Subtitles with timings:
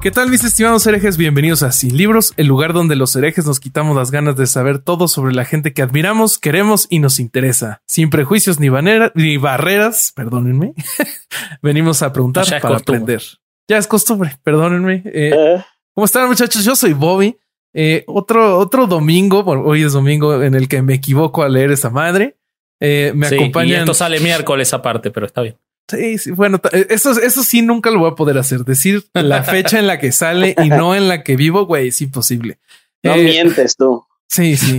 [0.00, 1.18] ¿Qué tal mis estimados herejes?
[1.18, 4.78] Bienvenidos a Sin Libros, el lugar donde los herejes nos quitamos las ganas de saber
[4.78, 7.82] todo sobre la gente que admiramos, queremos y nos interesa.
[7.84, 8.68] Sin prejuicios ni,
[9.14, 10.72] ni barreras, perdónenme.
[11.62, 13.20] Venimos a preguntar para aprender.
[13.68, 15.02] Ya es costumbre, perdónenme.
[15.04, 15.64] Eh, eh.
[15.94, 16.64] ¿Cómo están muchachos?
[16.64, 17.36] Yo soy Bobby.
[17.74, 21.90] Eh, otro, otro domingo, hoy es domingo en el que me equivoco a leer esa
[21.90, 22.38] madre.
[22.80, 23.68] me acompaña.
[23.68, 25.58] Y esto sale miércoles aparte, pero está bien.
[25.90, 28.64] Sí, sí, bueno, eh, eso, eso sí nunca lo voy a poder hacer.
[28.64, 32.00] Decir la fecha en la que sale y no en la que vivo, güey, es
[32.00, 32.58] imposible.
[33.02, 34.04] No eh, mientes tú.
[34.28, 34.78] Sí, sí.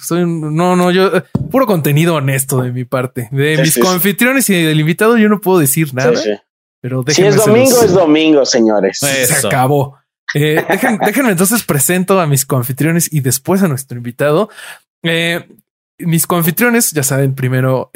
[0.00, 1.10] Soy, no, no, yo
[1.50, 3.28] puro contenido honesto de mi parte.
[3.32, 6.12] De mis confitriones y del invitado, yo no puedo decir nada.
[6.80, 8.98] Pero si es domingo, es domingo, señores.
[8.98, 9.98] Se acabó.
[10.34, 10.64] Eh,
[11.04, 14.48] déjenme entonces presento a mis confitriones y después a nuestro invitado.
[15.98, 17.90] mis confitriones, ya saben, primero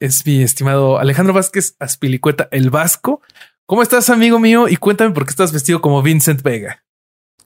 [0.00, 3.20] es mi estimado Alejandro Vázquez Aspilicueta, el Vasco.
[3.66, 4.68] ¿Cómo estás, amigo mío?
[4.68, 6.84] Y cuéntame por qué estás vestido como Vincent Vega.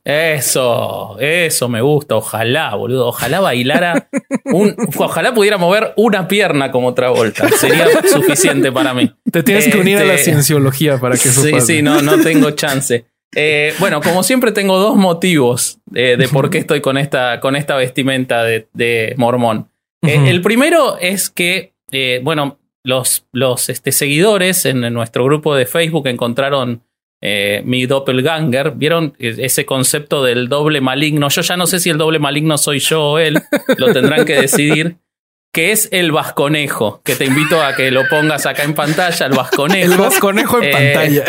[0.04, 2.16] Eso, eso me gusta.
[2.16, 3.08] Ojalá, boludo.
[3.08, 4.08] Ojalá bailara.
[4.46, 7.48] Un, ojalá pudiera mover una pierna como otra vuelta.
[7.50, 9.12] Sería suficiente para mí.
[9.30, 12.20] Te tienes que unir a la este, cienciología para que eso Sí, sí, no, no
[12.22, 13.06] tengo chance.
[13.34, 17.76] Eh, bueno, como siempre, tengo dos motivos de por qué estoy con esta, con esta
[17.76, 19.70] vestimenta de, mormón.
[20.02, 25.66] Eh, el primero es que eh, bueno, los, los este, seguidores en, nuestro grupo de
[25.66, 26.82] Facebook encontraron
[27.20, 31.28] eh, mi doppelganger, vieron ese concepto del doble maligno.
[31.28, 33.38] Yo ya no sé si el doble maligno soy yo o él,
[33.76, 34.96] lo tendrán que decidir
[35.58, 39.32] que es el vasconejo, que te invito a que lo pongas acá en pantalla, el
[39.32, 39.92] vasconejo.
[39.92, 41.24] El vasconejo en eh, pantalla.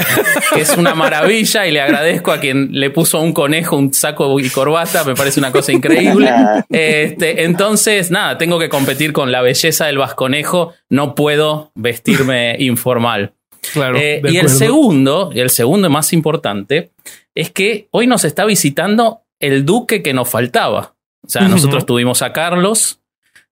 [0.53, 4.39] Que es una maravilla y le agradezco a quien le puso un conejo, un saco
[4.39, 6.31] y corbata, me parece una cosa increíble.
[6.69, 13.33] Este, entonces, nada, tengo que competir con la belleza del vasconejo, no puedo vestirme informal.
[13.73, 16.91] Claro, eh, y el segundo, y el segundo más importante,
[17.33, 20.93] es que hoy nos está visitando el duque que nos faltaba.
[21.25, 22.99] O sea, nosotros tuvimos a Carlos,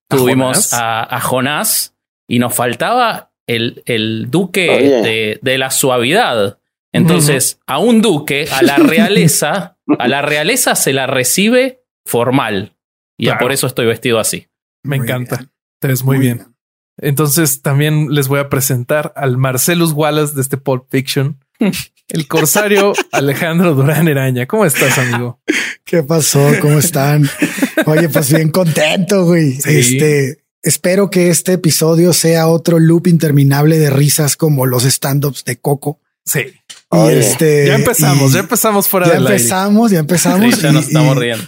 [0.10, 1.96] tuvimos a, Jonás
[2.28, 6.60] y nos faltaba el, el duque de, la suavidad.
[6.94, 12.76] Entonces, a un duque, a la realeza, a la realeza se la recibe formal.
[13.18, 14.48] Y por eso estoy vestido así.
[14.84, 15.50] Me encanta.
[15.80, 16.56] Te ves muy, bien.
[17.00, 21.44] Entonces, también les voy a presentar al Marcelus Wallace de este Pulp Fiction,
[22.10, 24.46] el corsario Alejandro Durán Eraña.
[24.46, 25.40] ¿Cómo estás, amigo?
[25.84, 26.52] ¿Qué pasó?
[26.62, 27.30] ¿Cómo están?
[27.86, 29.58] Oye, pues bien contento, güey.
[29.66, 35.58] Este, espero que este episodio sea otro loop interminable de risas como los stand-ups de
[35.58, 36.00] Coco.
[36.26, 36.54] Sí.
[36.92, 41.46] Y este, ya empezamos, ya empezamos fuera ya empezamos, Ya empezamos, ya nos estamos riendo.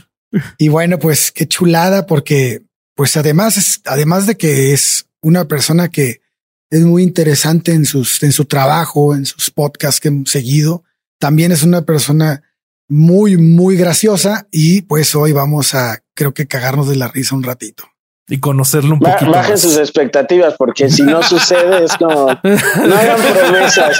[0.57, 2.61] Y bueno, pues qué chulada, porque
[2.95, 6.21] pues además, además de que es una persona que
[6.69, 10.83] es muy interesante en sus, en su trabajo, en sus podcasts que hemos seguido,
[11.17, 12.43] también es una persona
[12.87, 17.43] muy, muy graciosa y pues hoy vamos a, creo que cagarnos de la risa un
[17.43, 17.85] ratito.
[18.29, 19.31] Y conocerlo un poquito.
[19.31, 23.97] Bajen sus expectativas porque si no sucede es como no hagan promesas.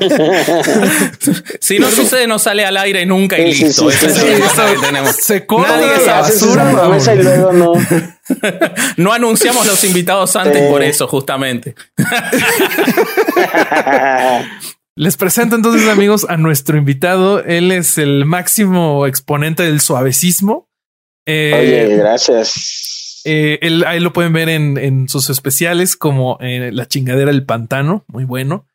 [1.60, 3.90] si no sucede no sale al aire nunca y listo.
[3.90, 4.06] Sí,
[4.82, 5.16] tenemos.
[5.16, 6.70] Se corta esa basura.
[6.70, 7.72] promesa y luego no.
[8.96, 11.74] no anunciamos los invitados antes por eso, justamente.
[14.96, 17.42] Les presento entonces, amigos, a nuestro invitado.
[17.42, 20.68] Él es el máximo exponente del suavecismo.
[21.26, 23.22] Eh, Oye, gracias.
[23.24, 28.24] Eh, ahí lo pueden ver en, sus especiales como eh, La chingadera del pantano, muy
[28.24, 28.66] bueno.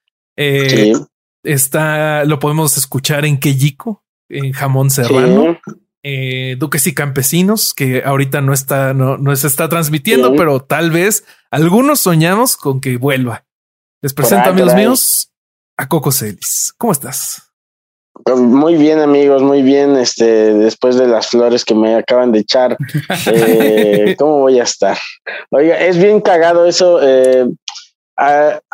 [1.44, 5.59] Está, lo podemos escuchar en Queyico, en Jamón Serrano.
[6.58, 11.26] Duques y Campesinos, que ahorita no está, no, no se está transmitiendo, pero tal vez
[11.52, 13.46] algunos soñamos con que vuelva.
[14.02, 15.34] Les presento, amigos míos,
[15.78, 16.73] a Coco Celis.
[16.78, 17.48] ¿Cómo estás?
[18.35, 19.97] Muy bien, amigos, muy bien.
[19.97, 22.78] Este, después de las flores que me acaban de echar,
[23.28, 24.97] eh, ¿cómo voy a estar?
[25.52, 26.99] Oiga, es bien cagado eso.
[27.02, 27.47] Eh,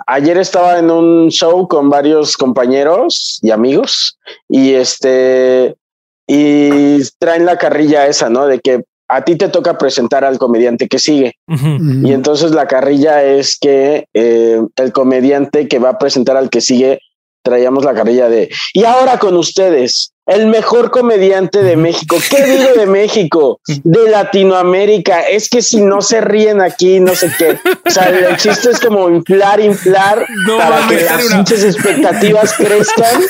[0.07, 4.17] ayer estaba en un show con varios compañeros y amigos
[4.49, 5.75] y este
[6.27, 8.47] y traen la carrilla esa, ¿no?
[8.47, 11.35] De que a ti te toca presentar al comediante que sigue.
[11.47, 16.61] Y entonces la carrilla es que eh, el comediante que va a presentar al que
[16.61, 16.99] sigue,
[17.45, 22.17] traíamos la carrilla de, y ahora con ustedes, el mejor comediante de México.
[22.31, 23.59] ¿Qué digo de México?
[23.67, 25.21] De Latinoamérica.
[25.21, 27.59] Es que si no se ríen aquí, no sé qué.
[27.85, 33.21] O sea, el chiste es como inflar, inflar No para que las pinches expectativas crezcan.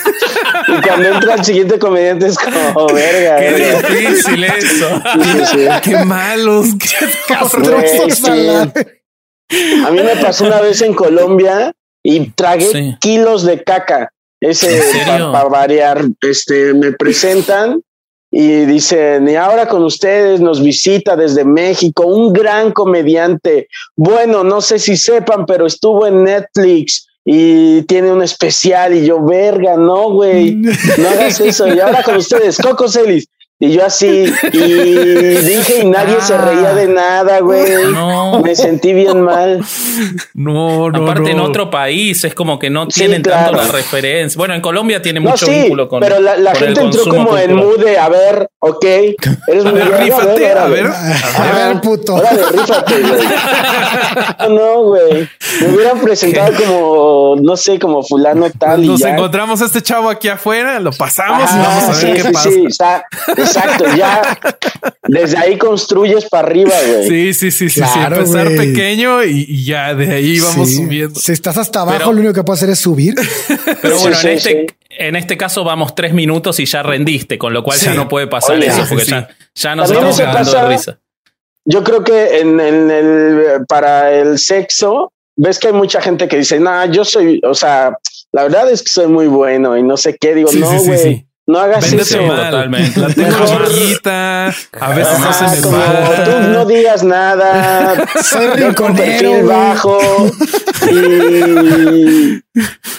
[0.69, 3.39] Y cuando entra el siguiente comediante es como, verga.
[3.39, 3.89] Qué verga".
[3.89, 5.01] difícil eso.
[5.13, 5.67] Sí, sí, sí.
[5.83, 6.67] Qué malos.
[6.79, 8.49] Qué Castrosos sí.
[9.85, 11.73] A mí me pasó una vez en Colombia
[12.07, 12.95] y tragué Sí.
[13.01, 14.11] kilos de caca.
[14.39, 14.79] Ese
[15.31, 17.81] para variar, este me presentan
[18.29, 23.67] y dicen, y ahora con ustedes nos visita desde México un gran comediante.
[23.95, 29.23] Bueno, no sé si sepan, pero estuvo en Netflix y tiene un especial y yo,
[29.25, 31.67] verga, no, güey, no hagas eso.
[31.73, 33.27] Y ahora con ustedes, Coco Celis.
[33.57, 37.85] Y yo así, y dije, y nadie se reía de nada, güey.
[37.93, 38.41] No.
[38.41, 39.63] Me sentí bien mal.
[40.33, 41.03] No, no.
[41.03, 41.45] Aparte en no.
[41.45, 43.65] otro país es como que no Sí, tienen tanto claro.
[43.65, 44.37] la referencia.
[44.37, 46.81] Bueno, en Colombia tiene No, mucho sí, vínculo con pero la, la con el gente
[46.81, 47.55] entró como en cultural.
[47.77, 48.83] mood de, a ver, ok,
[49.47, 50.75] eres A muy ver, bueno, rífate, a órale.
[50.83, 50.87] ver.
[50.91, 52.15] A ver, puto.
[52.15, 53.21] Órale, rífate, güey.
[54.39, 55.29] No, no, güey.
[55.61, 59.09] Me hubieran presentado como, no sé, como fulano tal y Nos ya.
[59.11, 62.21] encontramos a este chavo aquí afuera, lo pasamos y Ajá, vamos a ver sí, qué
[62.21, 62.49] sí, pasa.
[62.49, 63.05] sí, está-
[63.45, 64.37] exacto, ya
[65.07, 67.07] desde ahí construyes para arriba, güey.
[67.07, 68.31] Sí, sí, sí, sí, Claro, sí.
[68.33, 70.75] Empezar pequeño y, y ya de ahí vamos Sí.
[70.77, 71.19] subiendo.
[71.19, 73.15] Si estás hasta abajo, Pero- lo único que puedes hacer es subir.
[73.81, 74.75] Pero bueno, sí, en, este, sí.
[74.97, 78.27] en este caso vamos tres minutos y ya rendiste, con lo cual ya no puede
[78.27, 79.11] pasar Oye, eso, porque sí.
[79.11, 80.99] ya, ya nos También estamos cagando de pasa- risa.
[81.67, 86.37] Yo creo que en, en el para el sexo, ves que hay mucha gente que
[86.37, 87.97] dice, nah, yo soy, o sea,
[88.31, 90.35] la verdad es que soy muy bueno y no sé qué.
[90.35, 91.27] Digo, Sí, no, sí, sí, güey, sí.
[91.47, 92.23] No hagas Véndete eso.
[92.23, 92.49] mal.
[92.49, 92.99] Totalmente.
[92.99, 94.47] La tengo chiquita.
[94.47, 96.23] A veces no se me para.
[96.23, 97.95] tú no digas nada.
[98.23, 99.97] Soy rinconero, bajo.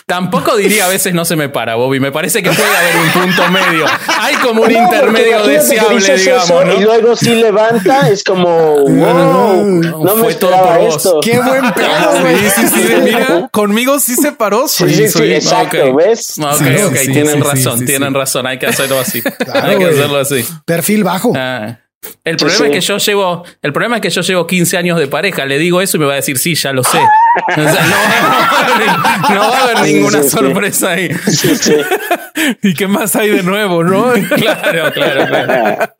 [0.06, 1.98] Tampoco diría a veces no se me para, Bobby.
[1.98, 3.86] Me parece que puede haber un punto medio.
[4.20, 6.74] Hay como un No, intermedio deseable, dices digamos, eso ¿no?
[6.74, 10.96] Y luego si levanta, es como, wow, no me Fue todo esperaba por vos.
[10.96, 11.20] esto.
[11.22, 12.36] Qué buen pedo, güey.
[12.50, 12.82] sí, sí.
[12.82, 14.68] de, Mira, conmigo sí se paró.
[14.68, 15.96] Sí, sí, sí, exacto, ok.
[15.96, 16.38] ¿ves?
[16.38, 16.46] Ok,
[16.86, 18.14] ok, sí, tienen sí, razón, sí, sí, tienen sí.
[18.18, 18.46] razón.
[18.46, 19.22] Hay que hacerlo así.
[19.22, 20.46] Claro, hay que hacerlo así.
[20.64, 21.32] Perfil bajo.
[21.36, 21.78] Ah.
[22.24, 22.64] El problema sí.
[22.64, 25.58] es que yo llevo, el problema es que yo llevo 15 años de pareja, le
[25.58, 26.98] digo eso y me va a decir, sí, ya lo sé.
[26.98, 31.10] O sea, no, va a haber- no va a haber Sí, ninguna sí, sorpresa ahí.
[32.62, 34.12] ¿Y qué más hay de nuevo, no?
[34.36, 35.92] Claro, claro, claro.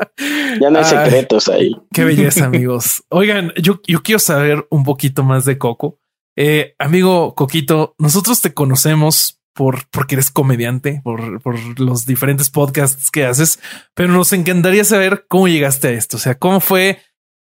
[0.61, 0.91] ya no hay Ay.
[1.05, 1.77] secretos ahí.
[1.93, 3.03] Qué belleza, amigos.
[3.09, 5.99] Oigan, yo, yo quiero saber un poquito más de Coco.
[6.37, 13.11] Eh, amigo Coquito, nosotros te conocemos por porque eres comediante, por, por los diferentes podcasts
[13.11, 13.59] que haces,
[13.95, 16.17] pero nos encantaría saber cómo llegaste a esto.
[16.19, 16.99] O sea, cómo fue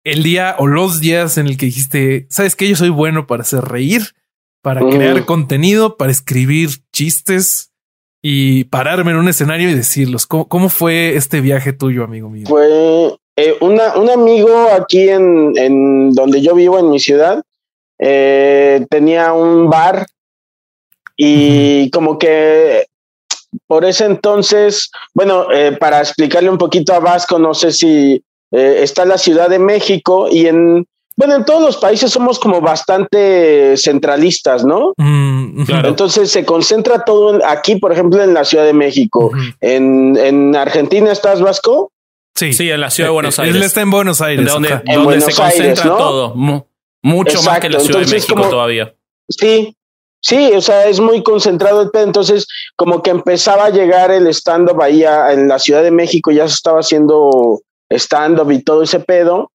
[0.04, 3.44] el día o los días en el que dijiste, sabes que yo soy bueno para
[3.44, 4.02] hacer reír,
[4.62, 4.90] para Mm.
[4.90, 7.72] crear contenido, para escribir chistes
[8.22, 10.26] y pararme en un escenario y decirlos.
[10.28, 12.46] ¿Cómo, cómo fue este viaje tuyo, amigo mío?
[12.48, 17.42] Fue eh, una, un amigo aquí en, en donde yo vivo, en mi ciudad,
[18.00, 20.06] eh, tenía un bar
[21.22, 22.86] y como que
[23.68, 28.80] por ese entonces, bueno, eh, para explicarle un poquito a Vasco, no sé si eh,
[28.82, 30.86] está la Ciudad de México y en,
[31.18, 34.94] bueno, en todos los países somos como bastante centralistas, ¿no?
[34.98, 35.64] Mm.
[35.66, 35.90] Claro.
[35.90, 39.32] Entonces se concentra todo aquí, por ejemplo, en la Ciudad de México.
[39.60, 41.92] En, en Argentina estás, Vasco.
[42.36, 42.54] Sí.
[42.54, 43.66] Sí, en la ciudad de Buenos Él Aires.
[43.66, 44.46] está en Buenos Aires.
[44.46, 45.98] donde, donde Buenos se concentra Aires, ¿no?
[45.98, 46.36] todo.
[46.36, 46.62] Mu-
[47.04, 48.94] mucho más que la Ciudad de México como- todavía.
[49.28, 49.76] Sí,
[50.22, 52.04] sí, o sea, es muy concentrado el pedo.
[52.06, 56.32] Entonces, como que empezaba a llegar el stand-up ahí a- en la Ciudad de México,
[56.32, 57.62] ya se estaba haciendo
[57.92, 59.52] stand-up y todo ese pedo.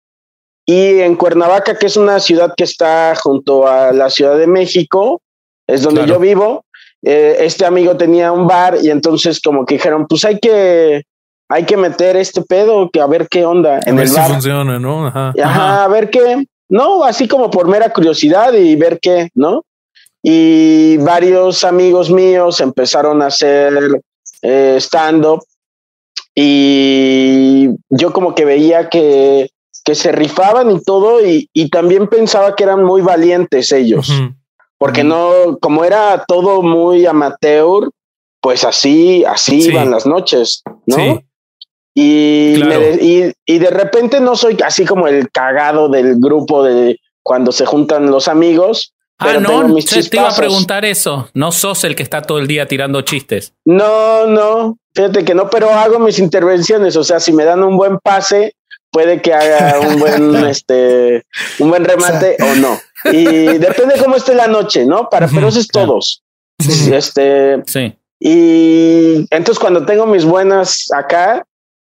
[0.67, 5.21] Y en Cuernavaca, que es una ciudad que está junto a la Ciudad de México,
[5.69, 6.15] es donde Claro.
[6.15, 6.65] yo vivo,
[7.03, 11.03] eh, este amigo tenía un bar y entonces como que dijeron, pues hay que,
[11.51, 14.17] hay que meter este pedo, que a ver qué onda A en ver el si
[14.17, 14.31] bar.
[14.31, 15.07] funciona, ¿no?
[15.07, 16.47] Ajá, a ver qué.
[16.71, 19.63] No, así como por mera curiosidad y ver qué, ¿no?
[20.27, 24.01] Y varios amigos míos empezaron a hacer
[24.41, 25.43] eh, stand-up
[26.35, 29.51] y yo como que veía que,
[29.85, 34.35] que se rifaban y todo y, y también pensaba que eran muy valientes ellos, Ujú.
[34.79, 35.09] porque Ujú.
[35.11, 37.91] no, como era todo muy amateur,
[38.41, 39.69] pues así, así Sí.
[39.71, 40.97] iban las noches, ¿no?
[40.97, 41.21] Sí.
[41.95, 42.81] Y, Claro.
[42.81, 46.99] me de- y, y de repente no soy así como el cagado del grupo de
[47.23, 48.93] cuando se juntan los amigos.
[49.19, 51.31] Ah, no, te, iba a preguntar eso.
[51.35, 53.53] No sos el que está todo el día tirando chistes.
[53.65, 56.97] No, no, fíjate que no, pero hago mis intervenciones.
[56.97, 58.55] O sea, si me dan un buen pase,
[58.91, 61.25] puede que haga un buen, este,
[61.59, 62.79] un buen remate o, no.
[63.13, 65.09] Y depende cómo esté la noche, ¿no?
[65.09, 66.23] Para, eso es todos.
[66.59, 67.95] Este, sí.
[68.21, 71.45] Y entonces cuando tengo mis buenas acá,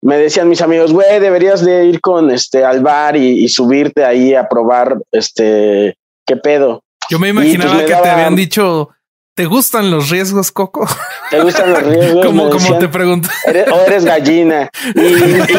[0.02, 4.34] me decían mis amigos, güey, deberías de ir con este al bar y, subirte ahí
[4.34, 5.96] a probar este
[6.26, 6.82] qué pedo.
[7.10, 8.90] Yo me pues, imaginaba que te habían dicho,
[9.34, 10.86] ¿te gustan los riesgos, Coco?
[11.30, 12.26] ¿Te gustan los riesgos?
[12.26, 13.28] como, como te pregunto.
[13.72, 14.70] o eres gallina.
[14.94, 15.14] Y,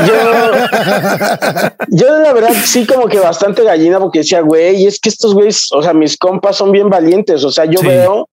[0.07, 0.15] yo,
[1.87, 5.69] yo la verdad sí como que bastante gallina porque decía, güey, es que estos güeyes,
[5.71, 7.43] o sea, mis compas son bien valientes.
[7.43, 8.29] O sea, yo veo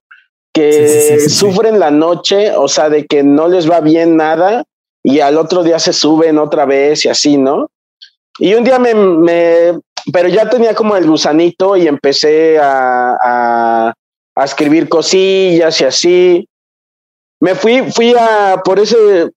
[0.53, 4.65] que sufren la noche, o sea, de que no les va bien nada
[5.03, 7.71] y al otro día se suben otra vez y así, ¿no?
[8.39, 9.79] Y un día me, me
[10.13, 13.95] pero ya tenía como el gusanito y empecé a, a,
[14.35, 16.49] a, escribir cosillas y así.
[17.41, 19.31] Me fui, fui a, por ese,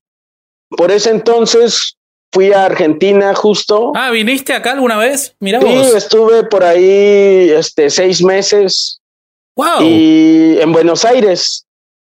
[0.69, 1.95] por ese entonces,
[2.31, 3.91] fui a Argentina justo.
[3.95, 5.35] Ah, ¿viniste acá alguna vez?
[5.39, 9.01] Mira sí, estuve por ahí este, seis meses.
[9.55, 9.81] Wow.
[9.81, 11.65] Y en Buenos Aires.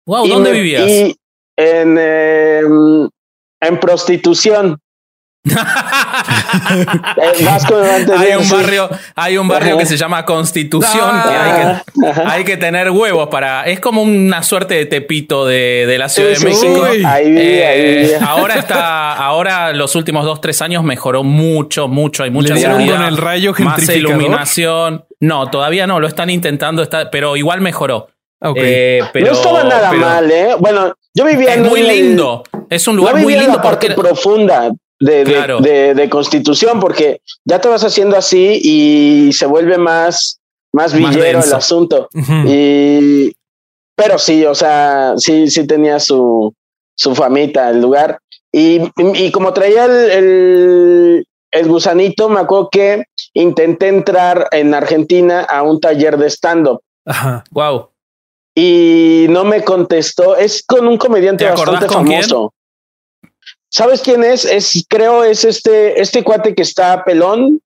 [0.07, 0.87] Wow, ¿dónde vivías?
[0.87, 1.15] Y
[1.57, 3.09] en, em,
[3.59, 4.79] en prostitución.
[8.15, 11.09] Hay un barrio, hay un barrio que se llama Constitución,
[12.25, 13.63] hay que, tener huevos para.
[13.65, 16.87] Es como una suerte de tepito de, la Ciudad de México.
[16.87, 22.23] Eh, ahora está, ahora los últimos dos, tres años mejoró mucho, mucho.
[22.23, 25.05] Hay mucha seguridad, con el rayo más iluminación.
[25.19, 28.07] No, todavía no, lo están intentando, está, pero igual mejoró.
[28.55, 30.55] Eh, pero, no estaba nada mal, ¿eh?
[30.59, 32.43] Bueno, yo vivía es muy lindo.
[32.69, 33.61] Es un lugar muy lindo.
[33.61, 40.39] porque profunda de, de, constitución, porque ya te vas haciendo así y se vuelve más,
[40.71, 42.09] más villero el asunto.
[42.47, 43.35] Y,
[43.95, 46.53] pero sí, o sea, sí, sí tenía su,
[46.95, 48.19] su famita el lugar.
[48.51, 48.81] Y,
[49.15, 55.79] y como traía el, el, gusanito, me acuerdo que intenté entrar en Argentina a un
[55.79, 56.81] taller de stand-up.
[57.51, 57.89] Wow.
[58.55, 60.37] Y no me contestó.
[60.37, 62.53] Es con un comediante bastante famoso.
[63.75, 64.45] ¿Sabes quién es?
[64.45, 67.59] Es, creo, es este, este cuate que está pelón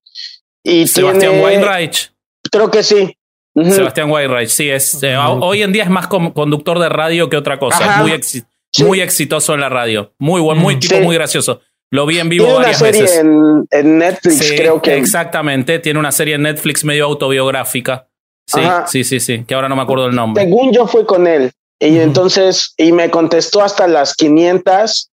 [0.64, 2.12] y Sebastián Weinreich.
[2.52, 3.16] Creo que sí.
[3.54, 5.04] Sebastián Weinreich, sí, es.
[5.04, 8.02] Eh, hoy en día es más conductor de radio que otra cosa.
[8.02, 10.12] Es muy, muy exitoso en la radio.
[10.18, 11.62] Muy buen, muy tipo muy gracioso.
[11.92, 13.18] Lo vi en vivo tiene varias una serie veces.
[13.20, 14.98] En, en Netflix, creo que.
[14.98, 18.08] Exactamente, tiene una serie en Netflix medio autobiográfica.
[18.48, 20.44] Sí, sí, sí, sí, que ahora no me acuerdo el nombre.
[20.44, 21.52] Según yo fue con él.
[21.80, 25.09] Y entonces, y me contestó hasta las 500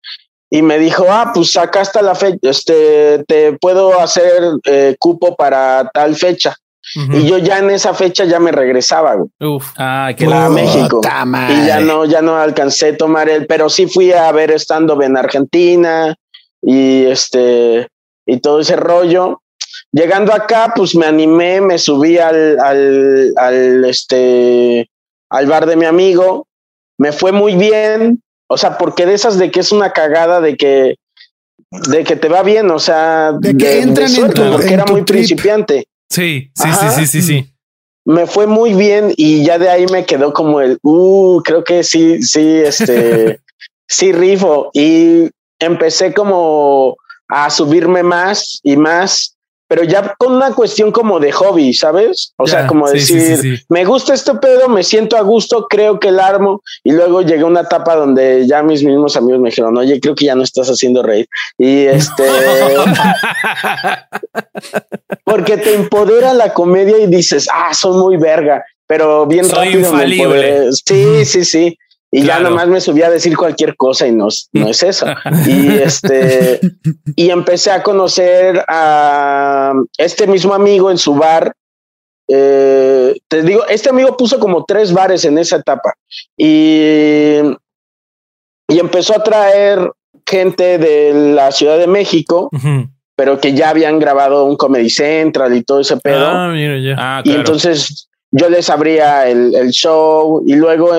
[0.54, 5.34] y me dijo, ah, pues acá está la fecha, este, te puedo hacer eh, cupo
[5.34, 6.54] para tal fecha.
[6.94, 9.72] Y yo ya en esa fecha ya me regresaba, Uf.
[9.78, 11.00] Ah, que a México.
[11.48, 15.00] Y ya no, ya no alcancé a tomar el, pero sí fui a ver estando
[15.00, 16.14] en Argentina
[16.60, 17.88] y este,
[18.26, 19.40] y todo ese rollo.
[19.90, 24.90] Llegando acá, pues me animé, me subí al, al, al, este,
[25.30, 26.46] al bar de mi amigo,
[26.98, 30.56] me fue muy bien, o sea, porque de esas de que es una cagada de
[30.56, 30.96] que
[31.88, 35.02] de que te va bien, o sea, de que entran en tu, porque era muy
[35.02, 35.86] principiante.
[36.10, 37.54] Sí, sí, sí, sí, sí, sí.
[38.04, 41.82] Me fue muy bien y ya de ahí me quedó como el, uh, creo que
[41.82, 43.40] sí, sí, este,
[43.88, 46.96] sí rifo y empecé como
[47.28, 49.36] a subirme más y más
[49.72, 52.34] pero ya con una cuestión como de hobby, ¿sabes?
[52.36, 56.20] O sea, como decir, me gusta este pedo, me siento a gusto, creo que el
[56.20, 59.98] armo, y luego llegué a una etapa donde ya mis mismos amigos me dijeron, oye,
[59.98, 61.26] creo que ya no estás haciendo reír.
[61.56, 62.22] Y este...
[65.24, 69.78] porque te empodera la comedia y dices, ah, soy muy verga, pero bien Soy rápido.
[69.78, 70.70] Infalible.
[70.84, 71.78] Sí, sí, sí.
[72.14, 75.06] Y ya nomás me subí a decir cualquier cosa y no, no es eso.
[75.46, 76.60] y este,
[77.16, 81.54] y empecé a conocer a este mismo amigo en su bar.
[82.28, 85.94] Eh, te digo, este amigo puso como tres bares en esa etapa
[86.36, 87.38] y,
[88.68, 89.90] y empezó a traer
[90.26, 92.50] gente de la Ciudad de México,
[93.16, 96.26] pero que ya habían grabado un Comedy Central y todo ese pedo.
[96.26, 96.94] Ah, mira, ya.
[96.98, 100.90] Ah, y entonces yo les abría el, el show y luego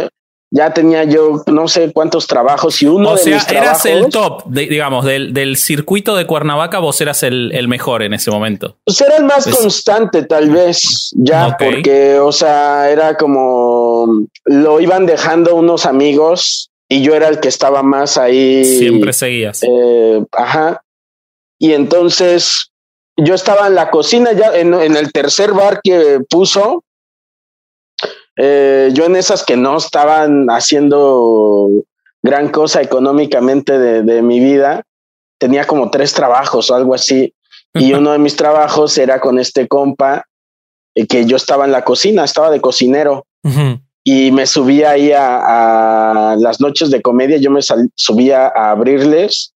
[0.54, 4.10] ya tenía yo no sé cuántos trabajos y uno o de sea, mis eras el
[4.10, 8.78] top, digamos, del, del, circuito de Cuernavaca, vos eras el, el, mejor en ese momento.
[8.86, 15.08] Pues era el más constante, tal vez, ya, porque, o sea, era como lo iban
[15.08, 18.64] dejando unos amigos y yo era el que estaba más ahí.
[18.64, 19.62] Siempre seguías.
[19.64, 20.84] Eh, ajá.
[21.58, 22.72] Y entonces
[23.18, 26.84] yo estaba en la cocina ya, en, en el tercer bar que puso,
[28.38, 31.70] eh, yo en esas que no estaban haciendo
[32.22, 34.84] gran cosa económicamente de, mi vida,
[35.38, 37.34] tenía como tres trabajos o algo así.
[37.74, 40.25] y uno de mis trabajos era con este compa
[40.96, 43.25] eh, que yo estaba en la cocina, estaba de cocinero.
[44.06, 47.62] Y me subía ahí a, las noches de comedia, yo me
[47.96, 49.53] subía a abrirles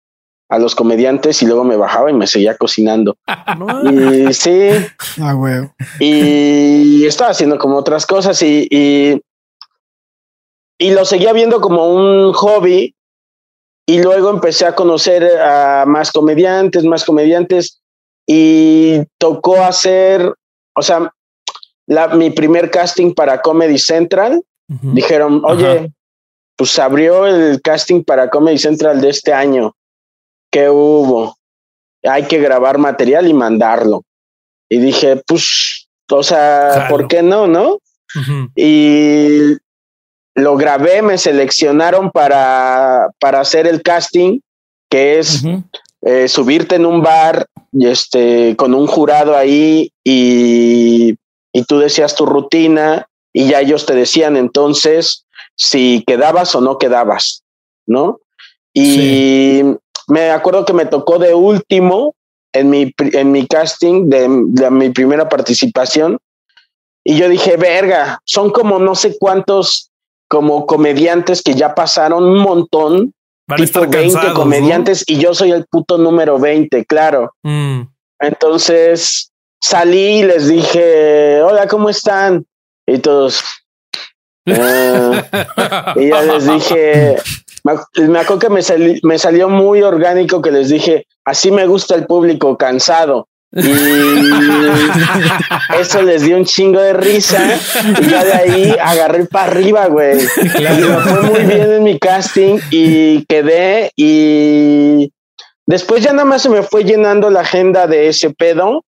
[0.49, 3.17] a los comediantes y luego me bajaba y me seguía cocinando.
[3.91, 4.69] y sí.
[5.21, 5.35] Ah,
[5.99, 9.21] Y estaba haciendo como otras cosas y, y,
[10.79, 12.95] y lo seguía viendo como un hobby.
[13.89, 17.81] Y luego empecé a conocer a más comediantes, más comediantes
[18.27, 20.35] y tocó hacer,
[20.75, 21.13] o sea,
[21.87, 24.43] la, mi primer casting para Comedy Central.
[24.69, 25.93] Dijeron, oye,
[26.57, 29.77] pues abrió el casting para Comedy Central de este año.
[30.51, 31.37] ¿Qué hubo?
[32.03, 34.03] Hay que grabar material y mandarlo.
[34.69, 37.79] Y dije, pues, o sea, ¿por qué no, no?
[38.55, 39.57] Y
[40.35, 44.41] lo grabé, me seleccionaron para, para hacer el casting,
[44.91, 45.43] que es
[46.03, 51.17] eh, subirte en un bar y este, con un jurado ahí y
[51.57, 55.25] y tú decías tu rutina y ya ellos te decían entonces
[55.55, 57.45] si quedabas o no quedabas,
[57.87, 58.21] ¿no?
[58.75, 59.63] Y
[60.09, 62.15] me acuerdo que me tocó de último
[62.53, 64.29] en mi, en mi casting de,
[64.71, 66.19] mi primera participación
[67.05, 69.91] y yo dije, verga, son como no sé cuántos
[70.29, 73.13] como comediantes que ya pasaron un montón,
[73.49, 77.33] Van tipo 20 comediantes y yo soy el puto número 20, claro.
[77.45, 77.83] Mm.
[78.19, 82.45] Entonces, salí y les dije, hola, ¿cómo están?
[82.87, 83.45] Y todos,
[84.49, 85.95] ah".
[85.97, 87.17] y ya les dije,
[87.67, 88.61] me, acuerdo que me,
[89.03, 93.29] me salió muy orgánico que les dije, así me gusta el público cansado.
[93.53, 93.63] Y
[95.81, 97.59] eso les dio un chingo de risa.
[98.01, 100.19] Y ya de ahí agarré para arriba, güey.
[100.21, 103.91] Y me fue muy bien en mi casting y quedé.
[103.97, 105.13] Y
[105.67, 108.85] después ya nada más se me fue llenando la agenda de ese pedo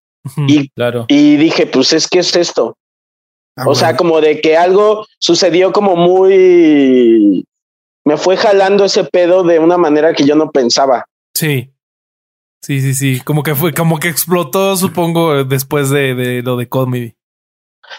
[0.47, 1.07] y, claro.
[1.09, 2.77] y dije, pues es que es esto.
[3.57, 7.45] Ah, o sea, como de que algo sucedió como muy...
[8.09, 11.05] Me fue jalando ese pedo de una manera que yo no pensaba.
[11.35, 11.71] Sí.
[12.63, 13.21] Sí, sí, sí.
[13.21, 17.17] Como que fue, como que explotó, supongo, después de, de lo de Comedy.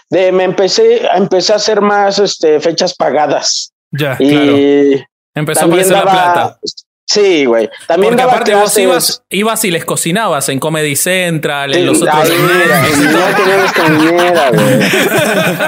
[0.09, 3.71] De me empecé, empecé a hacer más este, fechas pagadas.
[3.91, 4.99] Ya, y
[5.35, 6.59] Empezó a aparecer la plata.
[7.05, 7.69] Sí, güey.
[7.85, 12.29] También Porque aparte vos ibas, ibas y les cocinabas en Comedy Central, en los otros.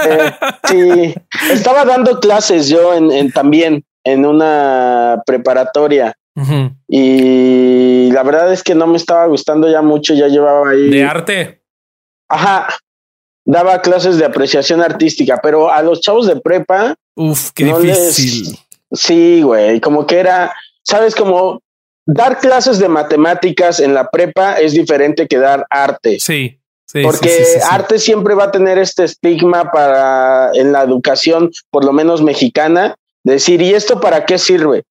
[0.09, 0.31] eh,
[0.63, 1.13] sí,
[1.51, 6.15] estaba dando clases yo en, en también en una preparatoria.
[6.87, 10.89] Y la verdad es que no me estaba gustando ya mucho, ya llevaba ahí.
[10.89, 11.61] ¿De arte?
[12.29, 12.67] Ajá.
[13.45, 16.95] Daba clases de apreciación artística, pero a los chavos de prepa.
[17.15, 18.57] Uf, qué difícil.
[18.91, 21.61] Sí, güey, como que era sabes, como
[22.05, 26.19] dar clases de matemáticas en la prepa es diferente que dar arte.
[26.19, 26.57] Sí.
[26.85, 31.93] Sí, porque arte siempre va a tener este estigma para en la educación, por lo
[31.93, 34.83] menos mexicana, decir, ¿y esto para qué sirve?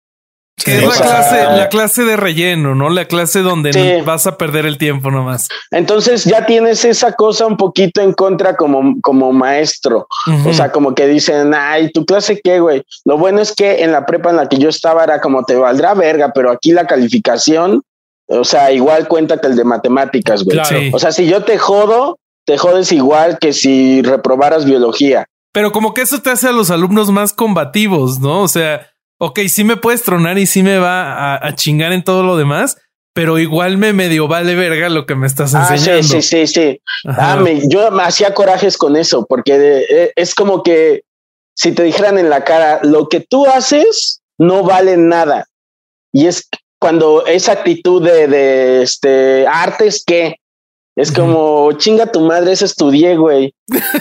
[0.65, 2.91] Que es la, clase, la clase de relleno, ¿no?
[2.91, 5.49] La clase donde vas a perder el tiempo nomás.
[5.71, 10.07] Entonces ya tienes esa cosa un poquito en contra como, como maestro.
[10.45, 12.83] O sea, como que dicen, ay, ¿tu clase qué, güey?
[13.05, 15.55] Lo bueno es que en la prepa en la que yo estaba era como te
[15.55, 17.83] valdrá verga, pero aquí la calificación,
[18.27, 20.59] o sea, igual cuenta que el de matemáticas, güey.
[20.93, 25.27] O sea, si yo te jodo, te jodes igual que si reprobaras biología.
[25.53, 28.43] Pero como que eso te hace a los alumnos más combativos, ¿no?
[28.43, 32.23] O sea, ok, sí me puedes tronar y sí me va a, chingar en todo
[32.23, 32.77] lo demás,
[33.13, 36.03] pero igual me medio vale verga lo que me estás ah, enseñando.
[36.03, 36.81] Sí, sí, sí, sí.
[37.07, 41.03] Ah, yo me hacía corajes con eso, porque eh, es como que
[41.57, 45.47] si te dijeran en la cara, lo que tú haces no vale nada.
[46.13, 46.49] Y es
[46.81, 50.37] cuando esa actitud de, de este artes que
[51.01, 53.55] es como, chinga tu madre, eso estudié, güey.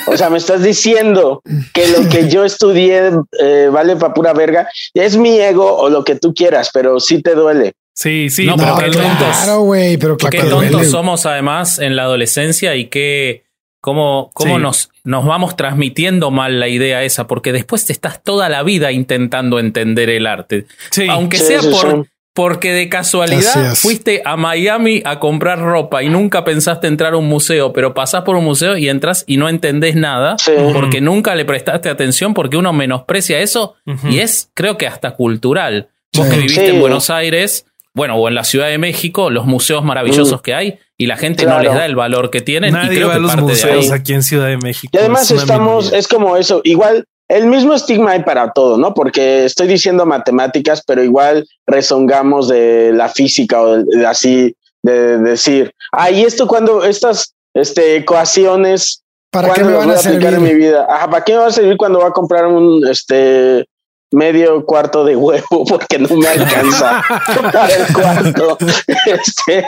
[0.08, 1.42] O sea, me estás diciendo
[1.74, 4.68] que lo que yo estudié eh, vale para pura verga.
[4.94, 7.74] Es mi ego o lo que tú quieras, pero sí te duele.
[7.94, 12.76] Sí, sí, no, pero qué claro, güey, pero qué tontos somos además en la adolescencia
[12.76, 13.44] y qué
[13.82, 18.50] cómo, cómo nos, nos vamos transmitiendo mal la idea esa, porque después te estás toda
[18.50, 20.66] la vida intentando entender el arte.
[21.10, 22.08] Aunque sea por,
[22.40, 27.28] porque de casualidad fuiste a Miami a comprar ropa y nunca pensaste entrar a un
[27.28, 30.38] museo, pero pasás por un museo y entras y no entendés nada
[30.72, 33.76] porque nunca le prestaste atención porque uno menosprecia eso
[34.10, 35.90] y es creo que hasta cultural.
[36.16, 39.84] Vos que viviste en Buenos Aires, bueno, o en la Ciudad de México, los museos
[39.84, 40.42] maravillosos mm.
[40.42, 43.10] que hay y la gente no les da el valor que tienen Nadie y creo
[43.10, 44.92] va que a los museos aquí en Ciudad de México.
[44.94, 48.94] Y además estamos, es como eso, igual el mismo estigma hay para todo, ¿no?
[48.94, 55.74] Porque estoy diciendo matemáticas, pero igual rezongamos de la física o de, así de decir,
[55.92, 60.34] ah, y esto cuando estas este, ecuaciones, ¿Para qué ¿cuándo me van a a servir?
[60.34, 60.88] en mi vida?
[60.90, 63.68] Ajá, ¿para qué me va a servir cuando va a comprar un este
[64.12, 65.66] medio cuarto de huevo?
[65.70, 67.04] Porque no me alcanza
[67.52, 68.58] para el cuarto.
[69.06, 69.68] Este,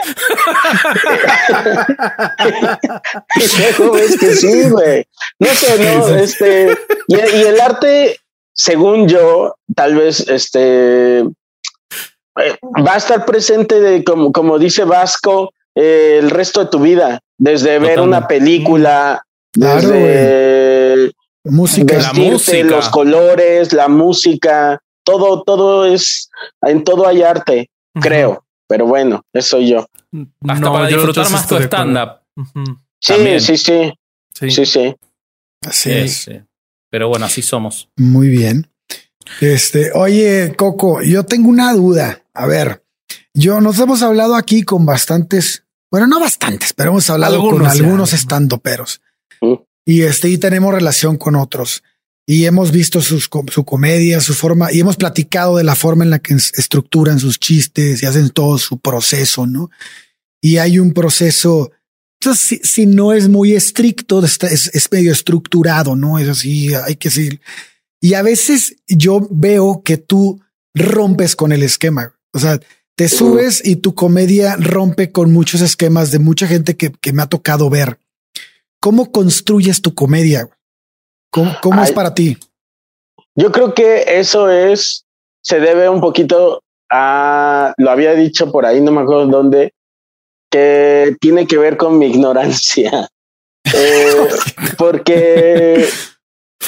[3.36, 5.06] y luego ves que sí, güey.
[5.38, 6.76] No sé, no, este,
[7.08, 8.18] y, y el arte,
[8.54, 15.52] según yo, tal vez este eh, va a estar presente de como, como dice Vasco,
[15.74, 18.00] eh, el resto de tu vida, desde ver Totalmente.
[18.02, 19.90] una película, Claro,
[21.44, 21.98] Música.
[21.98, 22.62] La música.
[22.64, 26.30] los colores, la música, todo, todo es,
[26.62, 28.44] en todo hay arte, creo.
[28.68, 29.80] Pero bueno, eso soy yo.
[30.46, 32.20] Hasta No, para yo disfrutar más tu stand-up.
[33.00, 33.92] Sí, sí, sí,
[34.34, 34.50] Sí.
[34.50, 34.96] sí, sí.
[35.66, 36.16] Así Sí, es.
[36.16, 36.40] sí.
[36.90, 37.88] Pero bueno, así somos.
[37.96, 38.70] Muy bien.
[39.40, 42.22] Este, oye, Coco, yo tengo una duda.
[42.34, 42.84] A ver,
[43.34, 48.12] yo nos hemos hablado aquí con bastantes, bueno, no bastantes, pero hemos hablado con Algunos
[48.12, 49.00] estandoperos
[49.40, 49.54] Mm.
[49.86, 51.82] Y este, y tenemos relación con otros
[52.26, 56.10] y hemos visto sus, su comedia, su forma y hemos platicado de la forma en
[56.10, 59.70] la que es- estructuran sus chistes y hacen todo su proceso, ¿no?
[60.40, 61.72] Y hay un proceso,
[62.20, 66.18] entonces, si, si no es muy estricto, está- es, es medio estructurado, ¿no?
[66.18, 67.40] Es así, hay que decir.
[68.00, 70.40] Y a veces yo veo que tú
[70.74, 72.14] rompes con el esquema.
[72.32, 72.60] O sea,
[72.96, 77.22] te subes y tu comedia rompe con muchos esquemas de mucha gente que, que me
[77.22, 77.98] ha tocado ver.
[78.82, 80.48] ¿Cómo construyes tu comedia?
[81.30, 82.36] ¿Cómo, cómo es para ti?
[83.36, 85.04] Yo creo que eso es,
[85.40, 89.72] se debe un poquito a, lo había dicho por ahí, no me acuerdo dónde,
[90.50, 93.08] que tiene que ver con mi ignorancia.
[93.74, 94.28] Eh,
[94.76, 95.88] porque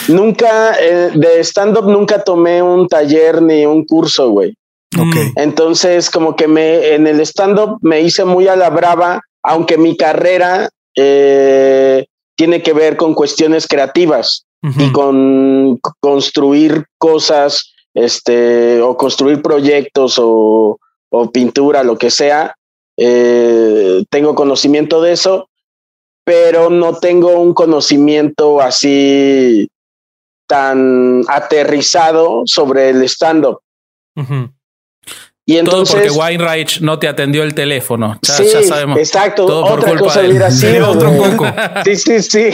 [0.07, 4.55] nunca, eh, de stand-up nunca tomé un taller ni un curso, güey.
[4.96, 5.33] Mm.
[5.37, 9.96] Entonces, como que me en el stand-up me hice muy a la brava, aunque mi
[9.96, 14.46] carrera eh, tiene que ver con cuestiones creativas
[14.78, 20.78] y con construir cosas, este, o construir proyectos o,
[21.11, 22.54] o pintura, lo que sea.
[22.96, 25.50] Eh, tengo conocimiento de eso,
[26.24, 29.68] pero no tengo un conocimiento así
[30.46, 33.61] tan aterrizado sobre el stand-up.
[35.46, 38.18] Y Todo entonces, porque Weinreich no te atendió el teléfono.
[38.22, 38.98] Ya, sí, ya sabemos.
[38.98, 40.90] exacto, Todo por otra culpa cosa de sido.
[40.90, 41.46] otro coco.
[41.85, 42.50] Sí, sí, sí.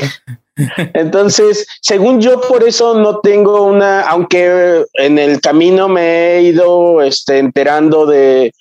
[0.95, 7.01] Entonces, según yo, por eso no tengo una, aunque en el camino me he ido
[7.01, 8.53] este, enterando de,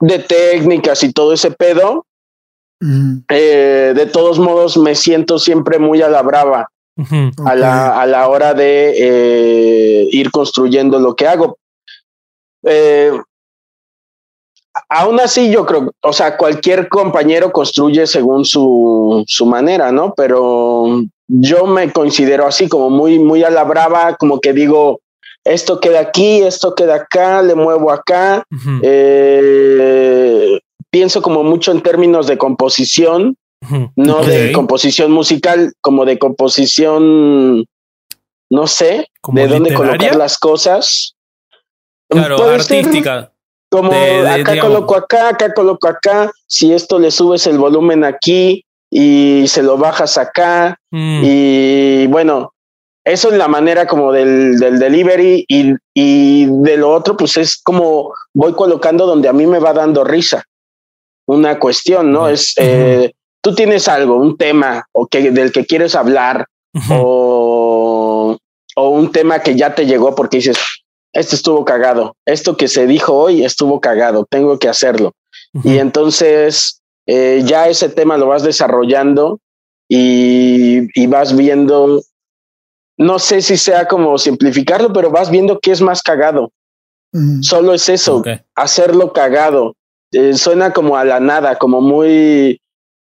[0.00, 2.06] de técnicas y todo ese pedo,
[3.28, 6.68] eh, de todos modos me siento siempre muy a la brava
[7.44, 11.58] a, la, a la hora de eh, ir construyendo lo que hago.
[12.64, 13.12] Eh,
[14.88, 20.14] aún así, yo creo, o sea, cualquier compañero construye según su, su manera, ¿no?
[20.16, 25.00] Pero yo me considero así, como muy, muy a la brava, como que digo,
[25.44, 28.44] esto queda aquí, esto queda acá, le muevo acá.
[28.82, 30.58] Eh,
[30.90, 33.36] pienso como mucho en términos de composición,
[33.96, 37.64] no de composición musical, como de composición,
[38.50, 41.14] no sé, de dónde colocar las cosas.
[42.08, 43.32] Claro, Puede ser artística.
[43.70, 44.74] Como de- de, acá digamos.
[44.74, 49.76] coloco acá, acá coloco acá, si esto le subes el volumen aquí y se lo
[49.76, 51.20] bajas acá, Mm.
[51.24, 52.52] y bueno,
[53.04, 57.60] eso es la manera como del, del delivery y, y de lo otro, pues es
[57.62, 60.44] como voy colocando donde a mí me va dando risa.
[61.28, 62.28] Una cuestión, ¿no?
[62.28, 66.46] Es, eh, tú tienes algo, un tema o que, del que quieres hablar
[66.90, 68.36] o,
[68.76, 70.58] o un tema que ya te llegó porque dices,
[71.18, 75.12] esto estuvo cagado, esto que se dijo hoy estuvo cagado, tengo que hacerlo.
[75.64, 79.40] Y entonces eh, ya ese tema lo vas desarrollando
[79.88, 82.02] y, y vas viendo,
[82.98, 86.52] no sé si sea como simplificarlo, pero vas viendo qué es más cagado.
[87.12, 87.42] mm.
[87.42, 88.22] Solo es eso,
[88.54, 89.74] hacerlo cagado.
[90.12, 92.60] Eh, suena como a la nada, como muy,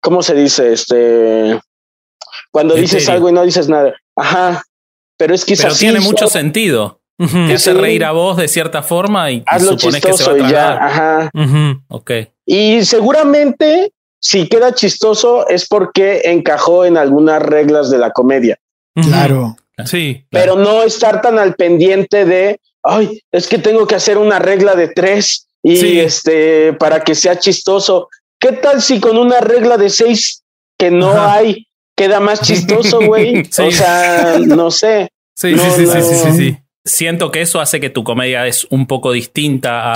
[0.01, 0.73] ¿cómo se dice?
[0.73, 1.59] Este,
[2.51, 3.93] cuando dices algo y no dices nada.
[4.15, 4.63] Ajá.
[5.17, 6.31] Pero es que es Pero así, tiene mucho so-
[7.27, 7.77] Te hace Sí.
[7.77, 10.51] reír a vos de cierta forma y, y hazlo supones que se va a y
[10.51, 11.29] ya, ajá.
[11.34, 11.81] Ujú.
[11.89, 12.12] Ok.
[12.45, 18.57] Y seguramente si queda chistoso es porque encajó en algunas reglas de la comedia.
[18.95, 19.55] Claro.
[19.86, 20.23] Sí.
[20.29, 24.75] pero no estar tan al pendiente de, ay, es que tengo que hacer una regla
[24.75, 25.99] de tres y Sí.
[25.99, 28.07] este para que sea chistoso.
[28.39, 30.43] ¿Qué tal si con una regla de seis
[30.77, 31.34] que no Ajá.
[31.36, 33.43] hay queda más chistoso, güey?
[33.51, 33.62] Sí.
[33.63, 35.10] O sea, no sé.
[35.36, 36.57] Sí, No, sí, sí, sí, sí, sí.
[36.83, 39.93] Siento que eso hace que tu comedia es un poco distinta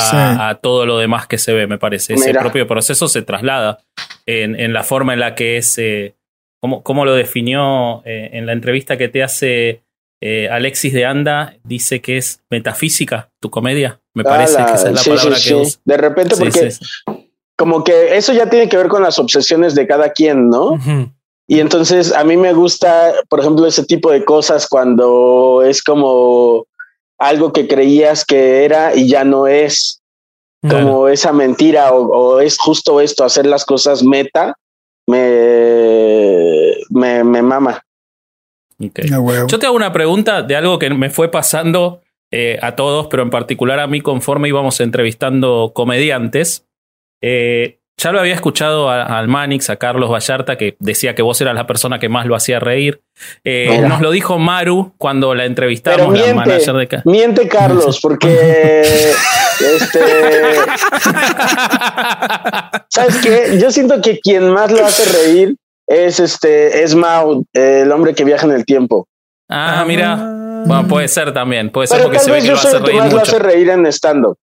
[0.49, 2.13] a, todo lo demás que se ve, me parece.
[2.13, 3.79] Ese propio proceso se traslada
[4.25, 6.15] en, la forma en la que es, eh,
[6.61, 9.83] como, lo definió eh, en la entrevista que te hace
[10.21, 13.99] eh, Alexis de Anda, dice que es metafísica tu comedia.
[14.13, 15.79] Me parece que esa es la palabra que usa.
[15.83, 16.69] De repente, porque
[17.57, 20.77] como que eso ya tiene que ver con las obsesiones de cada quien, ¿no?
[21.47, 26.65] Y entonces a mí me gusta, por ejemplo, ese tipo de cosas cuando es como
[27.17, 30.01] algo que creías que era y ya no es,
[30.67, 34.55] como esa mentira o, es justo esto, hacer las cosas meta,
[35.07, 37.81] me, me, me mama.
[38.77, 42.01] Yo te hago una pregunta de algo que me fue pasando
[42.31, 46.67] eh, a todos, pero en particular a mí conforme íbamos entrevistando comediantes.
[47.21, 51.55] Eh, ya lo había escuchado al Manix, a Carlos Vallarta, que decía que vos eras
[51.55, 53.01] la persona que más lo hacía reír.
[53.45, 58.27] Eh, nos lo dijo Maru cuando la entrevistamos, miente, la manager de Miente Carlos, porque
[59.75, 59.99] este
[62.89, 63.57] ¿Sabes qué?
[63.61, 65.55] Yo siento que quien más lo hace reír
[65.87, 69.07] es este, es Mao, el hombre que viaja en el tiempo.
[69.49, 70.15] Ah, mira.
[70.65, 71.69] Bueno, puede ser también.
[71.69, 72.99] Puede ser porque se ve que lo hace reír.
[72.99, 74.37] Más lo hace reír en stand-up.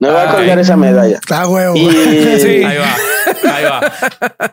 [0.00, 1.16] Me va a colgar esa medalla.
[1.16, 1.74] Está ah, huevo.
[2.38, 2.62] Sí.
[2.62, 3.54] Ahí va.
[3.54, 3.92] Ahí va.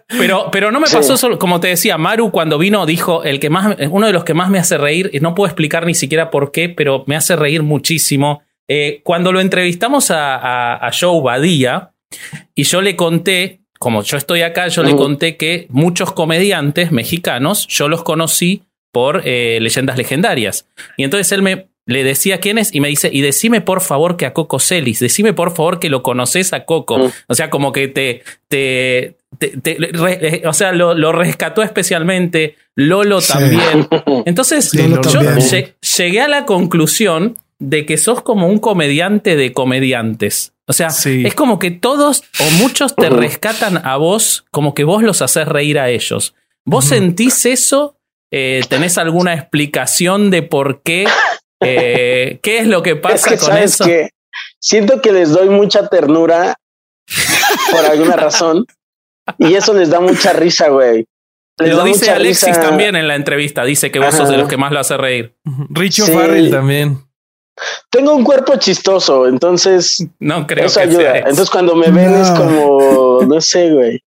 [0.07, 3.49] Pero, pero no me pasó solo, como te decía, Maru cuando vino dijo, el que
[3.49, 6.31] más, uno de los que más me hace reír, y no puedo explicar ni siquiera
[6.31, 8.41] por qué, pero me hace reír muchísimo.
[8.67, 11.91] Eh, cuando lo entrevistamos a, a, Joe Badía,
[12.55, 17.67] y yo le conté, como yo estoy acá, yo le conté que muchos comediantes mexicanos,
[17.67, 20.67] yo los conocí por eh, leyendas legendarias.
[20.97, 24.17] Y entonces él me, le decía quién es y me dice, y decime por favor
[24.17, 26.97] que a Coco Celis, decime por favor que lo conoces a Coco.
[26.97, 27.11] Mm.
[27.27, 33.87] O sea, como que te, te, eh, o sea, lo, rescató especialmente, Lolo también.
[34.25, 35.21] Entonces, yo
[35.97, 40.53] llegué a la conclusión de que sos como un comediante de comediantes.
[40.67, 45.03] O sea, es como que todos o muchos te rescatan a vos, como que vos
[45.03, 46.33] los haces reír a ellos.
[46.65, 47.95] ¿Vos sentís eso?
[48.31, 51.05] Eh, ¿Tenés alguna explicación de por qué
[51.65, 53.85] eh, ¿Qué es lo que pasa con eso?
[53.85, 54.09] Que
[54.59, 56.55] siento que les doy mucha ternura
[57.71, 58.65] por alguna razón
[59.37, 61.05] y eso les da mucha risa, güey.
[61.57, 63.63] lo dice Alexis también en la entrevista.
[63.63, 65.35] Dice que vos sos de los que más lo hace reír.
[65.69, 67.05] Richo Farrell también.
[67.89, 71.19] Tengo un cuerpo chistoso, entonces no creo eso ayuda.
[71.19, 74.03] Entonces cuando me ven es como, no sé, güey.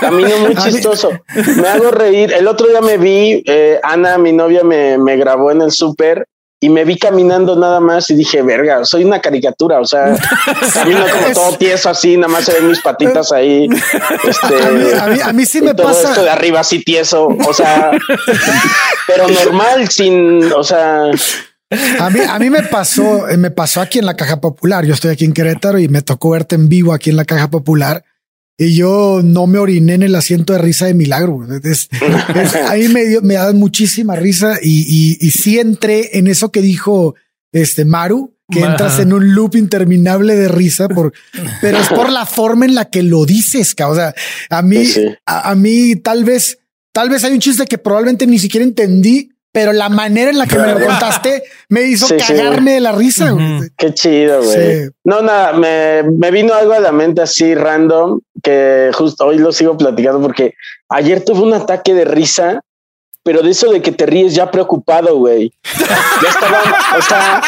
[0.00, 1.10] Camino muy chistoso.
[1.56, 2.34] Me hago reír.
[2.34, 6.28] El otro día me vi, eh, Ana, mi novia, me, me grabó en el súper
[6.64, 10.16] y me vi caminando nada más y dije, verga, soy una caricatura, o sea,
[10.72, 13.68] camino como todo tieso así, nada más se ven mis patitas ahí.
[14.26, 14.64] Este,
[14.96, 16.08] a, mí, a, mí, sí me todo pasa.
[16.08, 17.90] Esto de arriba así tieso, o sea,
[19.06, 21.10] pero normal, sin, o sea.
[22.00, 24.86] A mí, a mí me pasó, me pasó aquí en la Caja Popular.
[24.86, 27.50] Yo estoy aquí en Querétaro y me tocó verte en vivo aquí en la Caja
[27.50, 28.04] Popular
[28.56, 31.46] y yo no me oriné en el asiento de risa de milagro.
[32.68, 37.14] ahí me, me da muchísima risa y, y, sí entré en eso que dijo
[37.52, 41.12] este Maru, que entras en un loop interminable de risa, por,
[41.60, 43.74] pero es por la forma en la que lo dices.
[43.86, 44.14] O sea,
[44.50, 44.84] a mí,
[45.26, 46.58] a mí tal vez,
[46.92, 50.48] tal vez hay un chiste que probablemente ni siquiera entendí, pero la manera en la
[50.48, 53.36] que me lo contaste me hizo cagarme de la risa.
[53.76, 54.90] Qué chido, güey.
[55.04, 59.52] No, nada, me, me, vino algo a la mente así random que justo hoy lo
[59.52, 60.54] sigo platicando porque
[60.88, 62.62] ayer tuve un ataque de risa
[63.24, 65.50] pero de eso de que te ríes ya preocupado, güey.
[66.22, 66.62] Ya estaba,
[66.98, 67.42] o sea,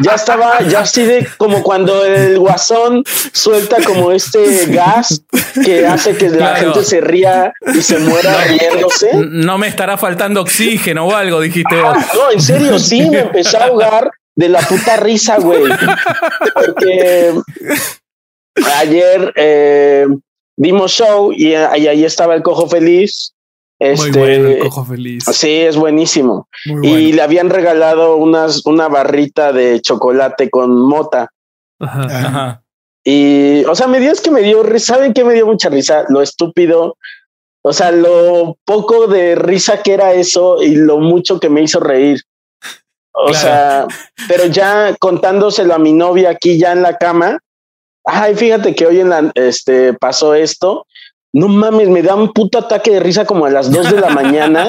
[0.00, 3.02] ya estaba, ya así de como cuando el guasón
[3.32, 5.22] suelta como este gas
[5.64, 9.10] que hace que la gente se ría y se muera riéndose.
[9.14, 11.96] No me estará faltando oxígeno o algo, dijiste vos.
[12.14, 15.64] no, en serio, sí, me empecé a ahogar de la puta risa, güey.
[16.54, 17.32] Porque
[18.76, 20.06] ayer eh,
[20.58, 23.32] dimos show y ahí estaba el cojo feliz
[23.78, 25.24] este, Muy bueno, el cojo feliz.
[25.24, 26.48] Sí, es buenísimo.
[26.64, 31.30] Y le habían regalado unas, una barrita de chocolate con mota.
[31.78, 32.62] Ajá,
[33.04, 36.04] Y, o sea, me dio es que me dio, ¿saben qué me dio mucha risa?
[36.08, 36.96] Lo estúpido.
[37.62, 41.80] O sea, lo poco de risa que era eso y lo mucho que me hizo
[41.80, 42.22] reír.
[43.12, 43.86] O sea,
[44.28, 47.40] pero ya contándoselo a mi novia aquí ya en la cama.
[48.04, 50.86] Ay, fíjate que hoy en la, este, pasó esto
[51.36, 54.08] no mames, me da un puto ataque de risa como a las dos de la
[54.08, 54.68] mañana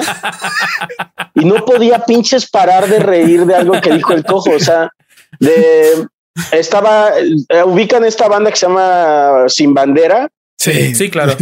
[1.34, 4.50] y no podía pinches parar de reír de algo que dijo el cojo.
[4.50, 4.90] O sea,
[5.40, 6.06] de
[6.52, 10.28] estaba, eh, ubican esta banda que se llama Sin Bandera.
[10.58, 11.36] Sí, sí, claro.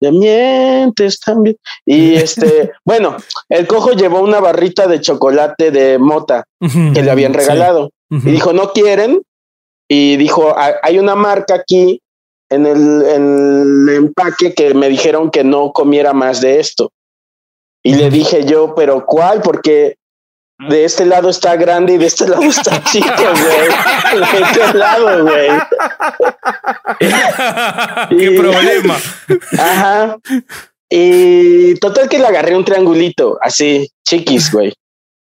[0.00, 1.56] de mientes también.
[1.84, 3.18] Y este, bueno,
[3.50, 8.54] el cojo llevó una barrita de chocolate de mota que le habían regalado y dijo,
[8.54, 9.20] no quieren.
[9.86, 12.00] Y dijo, hay una marca aquí
[12.52, 16.92] en el, en el empaque que me dijeron que no comiera más de esto.
[17.82, 19.42] Y le dije yo, pero ¿cuál?
[19.42, 19.96] Porque
[20.68, 24.20] de este lado está grande y de este lado está chico, güey.
[24.20, 25.48] ¿De qué lado, güey?
[28.18, 28.96] ¿Qué problema?
[29.58, 30.18] Ajá.
[30.88, 34.72] Y total que le agarré un triangulito, así, chiquis, güey.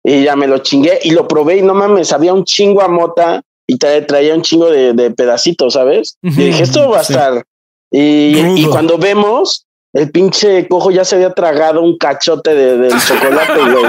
[0.03, 2.89] Y ya me lo chingué y lo probé y no mames, había un chingo a
[2.89, 6.17] mota y traía un chingo de, pedacitos, ¿sabes?
[6.23, 7.45] y dije, esto va a estar.
[7.91, 12.93] Y, y, cuando vemos, el pinche cojo ya se había tragado un cachote de, del
[13.07, 13.85] chocolate, güey.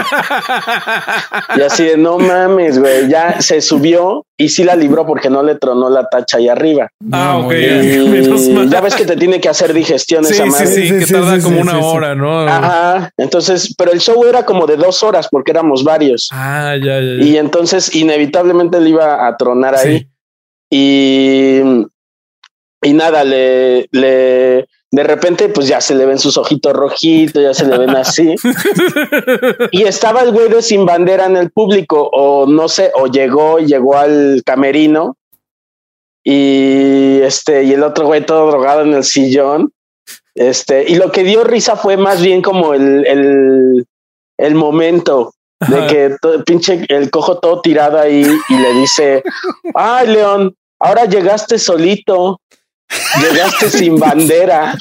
[1.57, 3.09] Y así de no mames, güey.
[3.09, 6.89] Ya se subió y sí la libró porque no le tronó la tacha ahí arriba.
[7.11, 7.51] Ah, ok.
[8.69, 10.67] ya ves que te tiene que hacer digestión esa madre.
[10.67, 12.47] Sí, sí, que tarda como una hora, ¿no?
[12.47, 13.11] Ajá.
[13.17, 16.29] Entonces, pero el show era como de dos horas porque éramos varios.
[16.31, 17.23] Ah, ya, ya.
[17.23, 20.07] Y entonces, inevitablemente le iba a tronar ahí.
[20.71, 21.59] Y,
[22.83, 27.53] y nada, le, le de repente, pues ya se le ven sus ojitos rojitos, ya
[27.53, 28.35] se le ven así.
[29.71, 33.59] y estaba el güey de sin bandera en el público, o no sé, o llegó
[33.59, 35.15] y llegó al camerino.
[36.23, 39.71] Y este, y el otro güey todo drogado en el sillón.
[40.33, 43.85] Este, y lo que dio risa fue más bien como el, el,
[44.37, 45.33] el momento
[45.67, 49.23] de que todo, pinche el cojo todo tirado ahí y le dice:
[49.75, 52.39] Ay, León, ahora llegaste solito.
[53.21, 54.75] Llegaste sin bandera.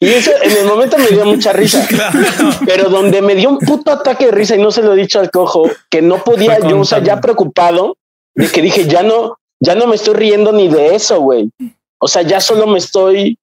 [0.00, 1.86] y eso en el momento me dio mucha risa.
[2.66, 5.18] Pero donde me dio un puto ataque de risa y no se lo he dicho
[5.20, 7.96] al cojo, que no podía yo, o sea, ya preocupado
[8.34, 11.50] de que dije, ya no, ya no me estoy riendo ni de eso, güey.
[11.98, 13.38] O sea, ya solo me estoy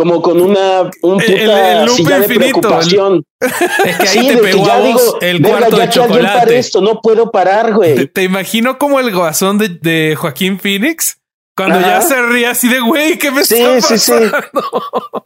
[0.00, 3.22] como con una un puta silla de preocupación.
[3.84, 6.58] Es que ahí te pegó ya digo, el cuarto de chocolate.
[6.58, 8.06] esto, no puedo parar, güey.
[8.06, 11.18] Te, imagino como el guasón de, de Joaquín Phoenix.
[11.54, 14.12] Cuando ya se ría así de güey, ¿qué me sí, está Sí, sí.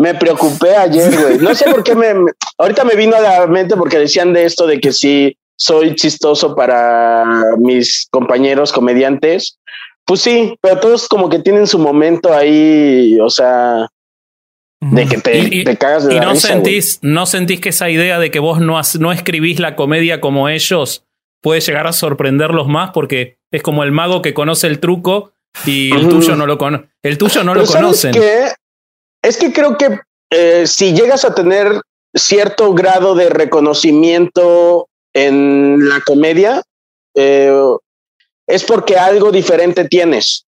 [0.00, 1.38] Me preocupé ayer, güey.
[1.38, 2.12] No sé por qué me,
[2.58, 6.56] ahorita me vino a la mente porque decían de esto de que sí soy chistoso
[6.56, 7.24] para
[7.58, 9.60] mis compañeros comediantes.
[10.04, 13.86] Pues sí, pero todos como que tienen su momento ahí, o sea,
[14.90, 18.38] de que te, cagas de y no sentís no sentís que esa idea de que
[18.38, 21.04] vos no, no escribís la comedia como ellos
[21.40, 25.32] puede llegar a sorprenderlos más porque es como el mago que conoce el truco
[25.64, 28.14] y el tuyo no lo conoce el tuyo no lo conocen.
[29.22, 31.80] es que creo que eh, si llegas a tener
[32.14, 36.62] cierto grado de reconocimiento en la comedia
[37.14, 37.52] eh,
[38.46, 40.44] es porque algo diferente tienes.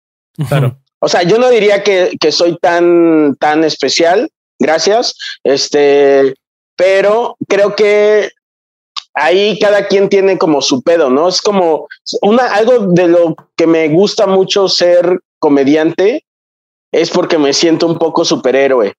[0.49, 6.35] Claro o sea, yo no diría que, que soy tan, tan especial, gracias, este,
[6.77, 8.31] pero creo que
[9.15, 11.29] ahí cada quien tiene como su pedo, ¿no?
[11.29, 11.89] Es como
[12.23, 16.25] una, algo de lo que me gusta mucho ser comediante
[16.93, 18.95] es porque me siento un poco superhéroe.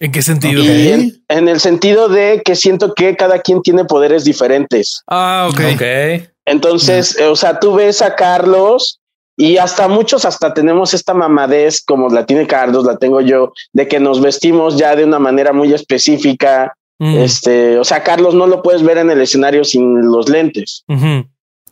[0.00, 0.64] ¿En qué sentido?
[0.64, 5.02] En, en, el sentido de que siento que cada quien tiene poderes diferentes.
[5.06, 5.60] Ah, ok.
[5.74, 6.28] okay.
[6.46, 9.00] Entonces, o sea, tú ves a Carlos
[9.36, 13.88] y hasta muchos, hasta tenemos esta mamadez, como la tiene Carlos, la tengo yo, de
[13.88, 16.74] que nos vestimos ya de una manera muy específica.
[16.98, 17.16] Mm.
[17.16, 20.84] Este, o sea, Carlos no lo puedes ver en el escenario sin los lentes.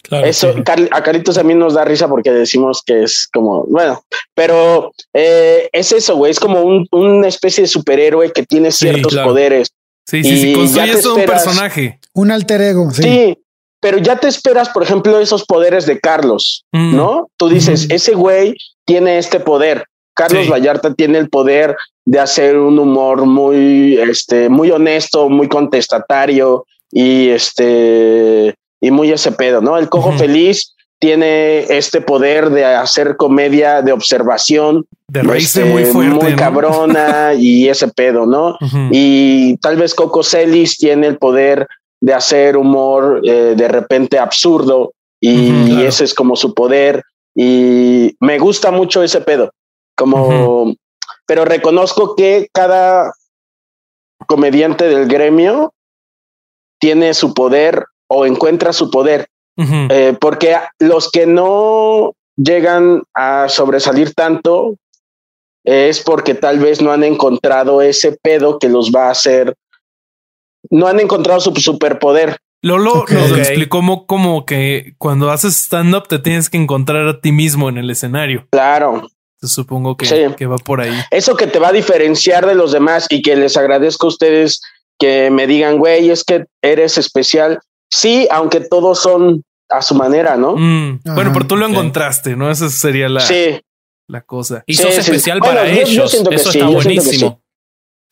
[0.03, 0.55] claro, Eso
[0.91, 4.03] a Carlitos a mí nos da risa porque decimos que es como, bueno,
[4.35, 9.15] pero eh, es eso, güey, es como un, una especie de superhéroe que tiene ciertos
[9.17, 9.71] poderes.
[10.05, 12.01] Sí, sí, sí, construyes un personaje.
[12.13, 12.91] Un alter ego.
[12.91, 13.39] sí
[13.83, 16.95] pero ya te esperas, por ejemplo, esos poderes de Carlos, mm.
[16.95, 17.29] ¿no?
[17.37, 19.87] Tú dices, ese güey tiene este poder.
[20.15, 26.65] Carlos Vallarta tiene el poder de hacer un humor muy, este, muy honesto, muy contestatario
[26.93, 29.77] y este, y muy ese pedo, ¿no?
[29.77, 35.93] El cojo feliz tiene este poder de hacer comedia de observación, de reírse muy este,
[35.93, 38.57] fuerte, muy cabrona y ese pedo, ¿no?
[38.93, 41.67] Y tal vez Coco Celis tiene el poder
[42.03, 48.41] de hacer humor eh, de repente absurdo y, ese es como su poder y me
[48.41, 49.53] gusta mucho ese pedo,
[49.97, 50.75] como,
[51.27, 53.13] pero reconozco que cada
[54.27, 55.73] comediante del gremio
[56.81, 64.13] tiene su poder o encuentra su poder, eh, porque los que no llegan a sobresalir
[64.13, 64.75] tanto
[65.65, 69.55] es porque tal vez no han encontrado ese pedo que los va a hacer
[70.71, 72.39] no han encontrado su superpoder.
[72.63, 77.33] Lolo nos explicó como, como que cuando haces stand-up te tienes que encontrar a ti
[77.33, 78.47] mismo en el escenario.
[78.53, 79.09] Claro.
[79.43, 80.95] supongo que, que va por ahí.
[81.11, 84.61] Eso que te va a diferenciar de los demás y que les agradezco a ustedes
[84.99, 87.59] que me digan, güey, es que eres especial.
[87.91, 90.55] Sí, aunque todos son a su manera, ¿no?
[90.57, 92.49] Mm, bueno, pero tú lo encontraste, ¿no?
[92.49, 93.25] Esa sería la,
[94.07, 94.63] la cosa.
[94.67, 96.15] Y sos especial para ellos.
[96.15, 97.43] Eso está buenísimo.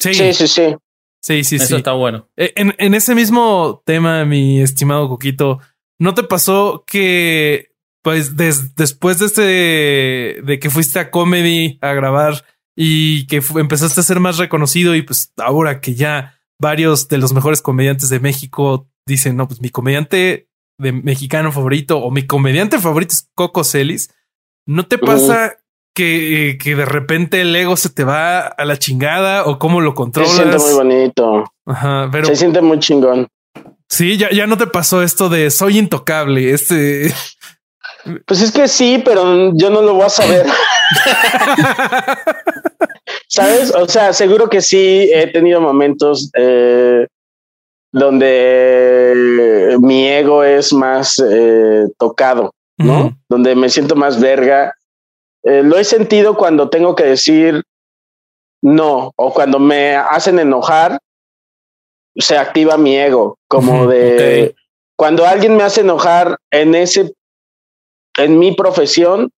[0.00, 0.14] Sí.
[0.14, 0.74] sí, sí,
[1.20, 1.44] sí.
[1.44, 2.28] Sí, sí, Eso está bueno.
[2.36, 5.60] Eh, en, en, ese mismo tema, mi estimado Coquito,
[5.98, 12.44] ¿no te pasó que, pues, después de este, de que fuiste a comedy a grabar
[12.76, 17.32] y que empezaste a ser más reconocido y pues ahora que ya varios de los
[17.34, 20.48] mejores comediantes de México dicen, no, pues mi comediante
[20.78, 24.14] de mexicano favorito o mi comediante favorito es Coco Celis,
[24.66, 25.58] ¿no te pasa
[25.94, 29.94] que, que, de repente el ego se te va a la chingada o cómo lo
[29.94, 30.32] controlas?
[30.32, 31.44] Se siente muy bonito.
[31.66, 33.28] Ajá, pero se siente muy chingón.
[33.88, 36.52] Sí, ya, ya no te pasó esto de soy intocable.
[36.52, 37.12] Este
[38.26, 40.46] pues es que sí, pero yo no lo voy a saber.
[43.28, 43.74] ¿Sabes?
[43.74, 47.06] O sea, seguro que sí he tenido momentos eh,
[47.92, 53.16] donde mi ego es más eh, tocado, ¿no?
[53.28, 54.74] Donde me siento más verga.
[55.42, 57.62] Eh, lo he sentido cuando tengo que decir
[58.62, 60.98] no o cuando me hacen enojar,
[62.16, 64.54] se activa mi ego, como de
[65.00, 67.14] cuando alguien me hace enojar en ese,
[68.18, 69.30] en mi profesión,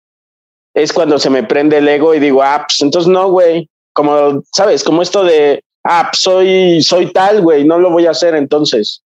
[0.75, 4.43] es cuando se me prende el ego y digo, ah, pues entonces no, güey, como,
[4.53, 4.83] ¿sabes?
[4.83, 9.05] Como esto de, ah, pues soy, soy tal, güey, no lo voy a hacer entonces.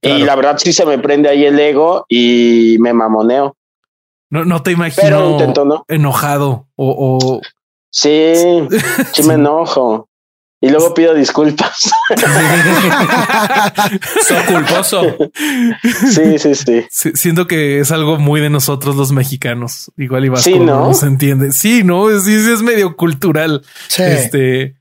[0.00, 3.54] Y la verdad sí se me prende ahí el ego y me mamoneo.
[4.34, 5.38] No, no te imagino
[5.86, 7.40] enojado o, o...
[7.88, 8.32] Sí,
[9.12, 10.08] sí me enojo.
[10.60, 11.88] Y luego pido disculpas.
[14.26, 15.16] ¿Sos culposo?
[16.10, 19.92] Sí, sí, sí, Siento que es algo muy de nosotros los mexicanos.
[19.96, 20.92] Igual y Vasco sí, ¿no?
[20.94, 21.52] se entiende.
[21.52, 23.62] Sí, no, sí, sí, es medio cultural.
[23.96, 24.74] Este,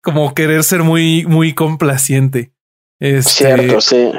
[0.00, 2.52] como querer ser muy, muy complaciente.
[3.00, 4.12] Este, Cierto, sí.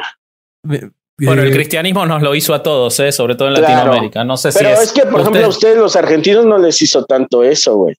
[1.18, 3.12] Bueno, el eh, cristianismo nos lo hizo a todos, ¿eh?
[3.12, 4.24] sobre todo en Latinoamérica.
[4.24, 4.60] No sé si.
[4.60, 7.96] Pero es, que, por ejemplo, a ustedes, los argentinos, no les hizo tanto eso, güey.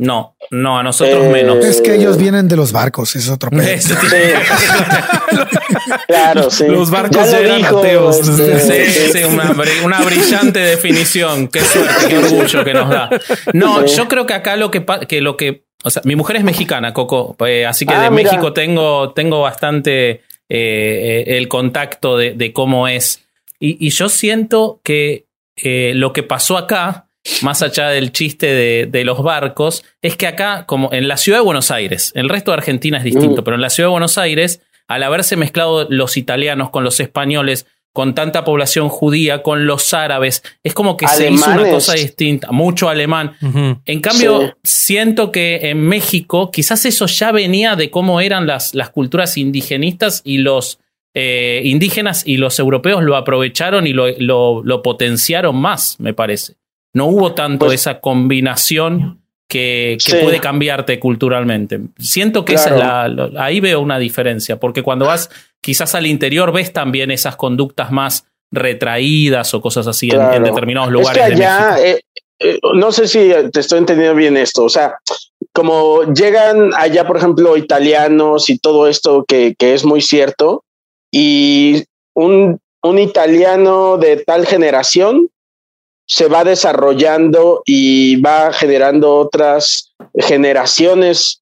[0.00, 1.62] No, no, a nosotros eh, menos.
[1.62, 3.62] Es que ellos vienen de los barcos, es otro pedo.
[6.06, 6.66] claro, sí.
[6.66, 8.26] Los barcos eran ateos.
[8.26, 11.48] Este, sí, sí, una, brillante definición.
[11.48, 13.10] Qué suerte, qué orgullo que nos da.
[13.52, 16.44] No, yo creo que acá lo que, que lo que, o sea, mi mujer es
[16.44, 22.34] mexicana, Coco, eh, así que ah, de México tengo, tengo bastante eh, el contacto de,
[22.34, 23.24] de cómo es.
[23.58, 25.24] Y, y, yo siento que
[25.62, 27.06] lo que pasó acá
[27.42, 31.44] más allá del chiste de, los barcos, es que acá, como en la ciudad de
[31.44, 33.44] Buenos Aires, el resto de Argentina es distinto, mm.
[33.44, 37.66] pero en la ciudad de Buenos Aires, al haberse mezclado los italianos con los españoles,
[37.92, 42.52] con tanta población judía, con los árabes, es como que se hizo una cosa distinta,
[42.52, 43.32] mucho alemán.
[43.84, 48.90] En cambio, siento que en México quizás eso ya venía de cómo eran las, las
[48.90, 50.78] culturas indigenistas y los
[51.14, 56.54] eh, indígenas y los europeos lo aprovecharon y lo potenciaron más, me parece.
[56.92, 59.20] No hubo tanto pues esa combinación
[59.50, 61.80] que, puede cambiarte culturalmente.
[61.98, 63.04] Siento que esa
[63.36, 65.28] ahí veo una diferencia, porque cuando vas
[65.60, 71.24] quizás al interior ves también esas conductas más retraídas o cosas así en, determinados lugares.
[71.24, 72.00] Es allá, eh,
[72.40, 74.98] eh, no sé si te estoy entendiendo bien esto, o sea,
[75.52, 80.64] como llegan allá, por ejemplo, italianos y todo esto que, que es muy cierto,
[81.12, 81.84] y
[82.14, 85.28] un, un italiano de tal generación
[86.06, 91.39] se va desarrollando y va generando otras generaciones,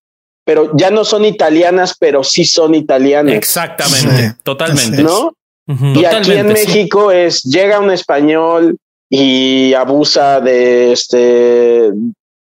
[0.49, 3.35] pero ya no son italianas, pero sí son italianas.
[3.35, 5.03] Exactamente, totalmente.
[5.03, 5.35] ¿No?
[5.67, 8.79] y aquí en México es, llega un español
[9.11, 11.91] y abusa de este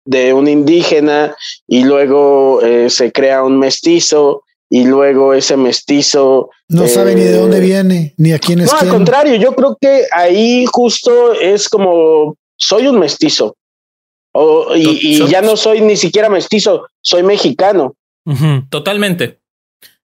[0.07, 1.37] de un indígena
[1.69, 7.37] y luego eh, se crea un mestizo y luego ese mestizo no sabe ni de
[7.37, 8.73] dónde eh, viene ni a quién es.
[8.73, 13.57] No, al contrario, yo creo que ahí justo es como soy un mestizo
[14.77, 17.95] y, ya no soy ni siquiera mestizo, soy mexicano.
[18.69, 19.41] Totalmente.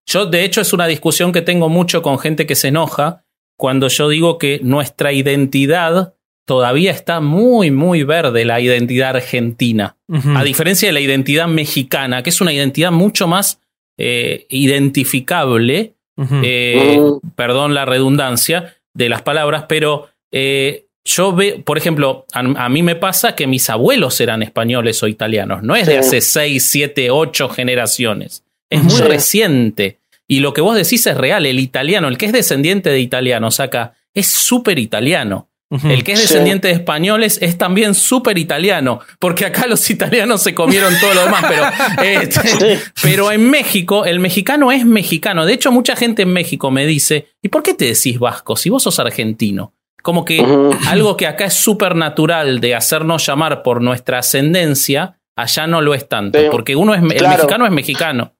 [0.06, 3.24] Yo, de hecho, es una discusión que tengo mucho con gente que se enoja
[3.56, 6.14] cuando yo digo que nuestra identidad
[6.46, 9.96] todavía está muy, muy verde, la identidad argentina.
[10.36, 13.60] A diferencia de la identidad mexicana, que es una identidad mucho más
[13.98, 17.00] eh, identificable, eh,
[17.34, 22.96] perdón la redundancia de las palabras, pero eh, yo veo, por ejemplo, a, mí me
[22.96, 27.48] pasa que mis abuelos eran españoles o italianos, no es de hace 6, 7, 8
[27.48, 30.00] generaciones, es muy reciente.
[30.28, 33.60] Y lo que vos decís es real, el italiano, el que es descendiente de italianos
[33.60, 35.48] acá, es súper italiano.
[35.84, 40.54] El que es descendiente de españoles es también súper italiano, porque acá los italianos se
[40.54, 41.64] comieron todo lo demás, pero,
[42.04, 45.44] este, pero en México el mexicano es mexicano.
[45.44, 48.70] De hecho, mucha gente en México me dice, ¿y por qué te decís vasco si
[48.70, 49.72] vos sos argentino?
[50.06, 50.38] Como que
[50.86, 55.94] algo que acá es súper natural de hacernos llamar por nuestra ascendencia, allá no lo
[55.94, 58.32] es tanto, porque uno es, el mexicano es mexicano.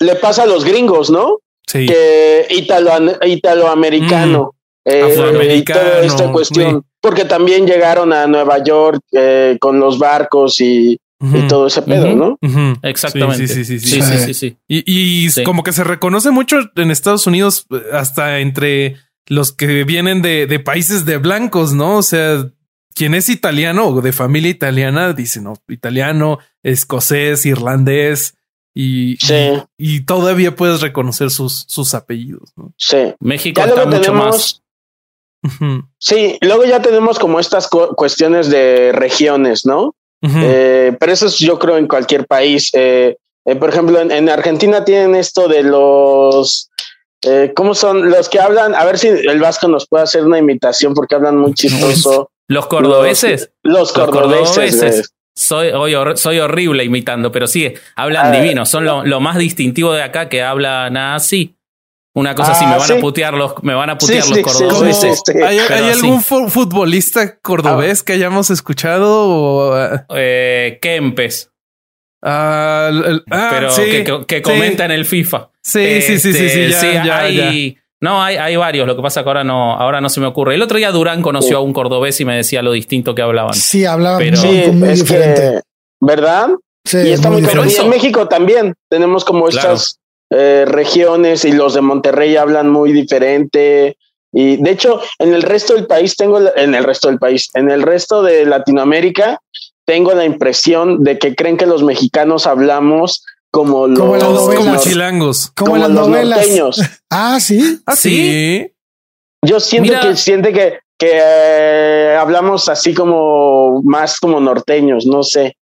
[0.00, 1.40] Le pasa a los gringos, ¿no?
[1.66, 1.84] Sí.
[1.84, 2.92] Que italo,
[3.26, 4.54] italoamericano.
[4.86, 10.58] Eh, y toda esta cuestión, porque también llegaron a Nueva York eh, con los barcos
[10.62, 10.98] y,
[11.46, 12.38] todo ese pedo, ¿no?
[12.82, 13.48] Exactamente.
[13.48, 18.38] Sí, sí, sí, sí, sí, Y, como que se reconoce mucho en Estados Unidos, hasta
[18.38, 21.98] entre los que vienen de, de países de blancos, ¿no?
[21.98, 22.50] O sea,
[22.94, 28.34] quien es italiano o de familia italiana dice, no, italiano, escocés, irlandés.
[28.78, 29.16] Y,
[29.78, 32.52] y, todavía puedes reconocer sus, sus apellidos.
[32.56, 32.74] ¿no?
[32.76, 33.14] Sí.
[33.20, 34.62] México está mucho más
[35.98, 39.94] Sí, luego ya tenemos como estas cuestiones de regiones, ¿no?
[40.22, 42.70] Eh, pero eso es yo creo en cualquier país.
[42.74, 46.70] Eh, eh, por ejemplo, en, Argentina tienen esto de los...
[47.54, 48.74] ¿Cómo son los que hablan?
[48.74, 52.30] A ver si el vasco nos puede hacer una imitación porque hablan muy chistoso.
[52.48, 53.50] ¿Los cordobeses?
[53.62, 55.12] Los, cordobeses.
[55.34, 55.70] Soy,
[56.16, 58.64] soy horrible imitando, pero sí, hablan ah, divino.
[58.64, 61.56] Son lo, lo, más distintivo de acá que hablan así.
[62.14, 65.22] Una cosa así, me ah, van a putear los, me van a putear los cordobeses.
[65.44, 69.76] ¿Hay, algún futbolista cordobés que hayamos escuchado?
[70.14, 71.50] Eh, Kempes.
[72.22, 72.90] Ah,
[73.30, 75.50] ah, pero que, que, comenta en el FIFA.
[75.66, 78.86] Sí, sí, sí, sí, sí, ya, ya, hay, No, hay, hay varios.
[78.86, 80.54] Lo que pasa que ahora no, ahora no se me ocurre.
[80.54, 83.52] El otro día Durán conoció a un cordobés y me decía lo distinto que hablaban.
[83.54, 84.40] Sí, hablaban pero,
[84.72, 85.62] muy, diferente.
[86.00, 86.50] ¿Verdad?
[86.84, 89.98] Sí, y está muy, Y en México también tenemos como estas
[90.30, 93.96] eh, regiones y los de Monterrey hablan muy diferente.
[94.32, 97.72] Y de hecho, en el resto del país tengo, en el resto del país, en
[97.72, 99.40] el resto de Latinoamérica,
[99.84, 103.24] tengo la impresión de que creen que los mexicanos hablamos
[103.56, 106.78] como los, como, chilangos, como, las los Norteños.
[107.08, 107.80] Ah, sí.
[107.86, 108.70] Ah, sí.
[109.42, 115.56] Yo siento que siente que, que eh, hablamos así como más como norteños, no sé.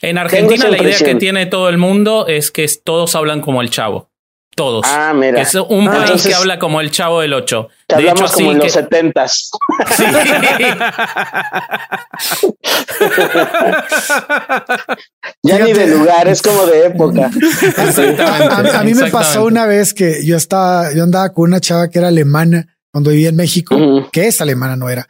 [0.00, 3.70] En Argentina la idea que tiene todo el mundo es que todos hablan como el
[3.70, 4.10] chavo.
[4.58, 4.84] Todos.
[4.88, 5.40] Ah, mira.
[5.40, 7.68] Es un ah, país que habla como el chavo del 8.
[7.88, 9.50] de hablamos hecho, como en los setentas.
[9.96, 10.02] Sí.
[15.44, 17.30] ya ni de lugar, es como de época.
[18.74, 22.00] A, mí me pasó una vez que yo estaba, yo andaba con una chava que
[22.00, 23.76] era alemana cuando vivía en México,
[24.10, 25.06] que es alemana, no era.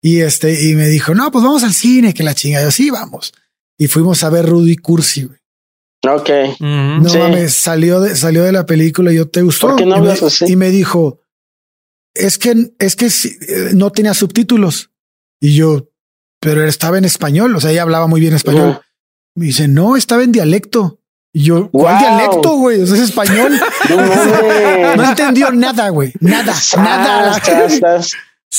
[0.00, 2.62] Y este, y me dijo, no, pues vamos al cine, que la chinga.
[2.62, 3.32] Yo sí, vamos
[3.82, 5.28] y fuimos a ver Rudy Cursi.
[6.08, 6.30] Ok.
[6.60, 9.76] No mames, salió de, salió de la película y yo te gustó.
[9.76, 10.14] no y, me,
[10.48, 11.20] y me dijo,
[12.14, 14.90] es que, es que eh, no tenía subtítulos.
[15.40, 15.88] Y yo,
[16.40, 17.54] pero estaba en español.
[17.56, 18.80] O sea, ella hablaba muy bien español.
[19.34, 21.00] Me dice, no, estaba en dialecto.
[21.32, 22.82] Y yo, ¿cuál dialecto, güey?
[22.82, 23.52] es español.
[24.96, 26.12] no, entendió nada, güey.
[26.20, 27.40] Nada, nada.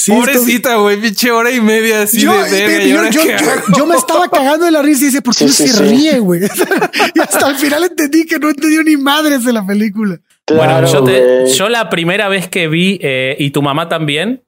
[0.07, 3.21] Pobrecita, güey, pinche hora y media así yo, de yo,
[3.77, 6.41] yo, me estaba cagando de la risa y dice, ¿por qué no se ríe, güey?
[7.15, 10.19] y hasta al final entendí que no entendió ni madres de la película.
[10.47, 14.43] bueno, yo, te, yo, la primera vez que vi, eh, y tu mamá también,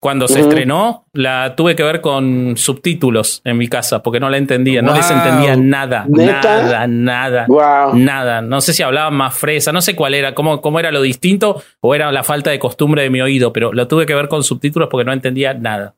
[0.00, 4.36] cuando se estrenó, la tuve que ver con subtítulos en mi casa porque no la
[4.36, 7.46] entendía, no les entendía nada, nada, nada,
[7.94, 8.40] nada.
[8.40, 11.60] No sé si hablaban más fresa, no sé cuál era, cómo, cómo era lo distinto
[11.80, 14.44] o era la falta de costumbre de mi oído, pero lo tuve que ver con
[14.44, 15.96] subtítulos porque no entendía nada.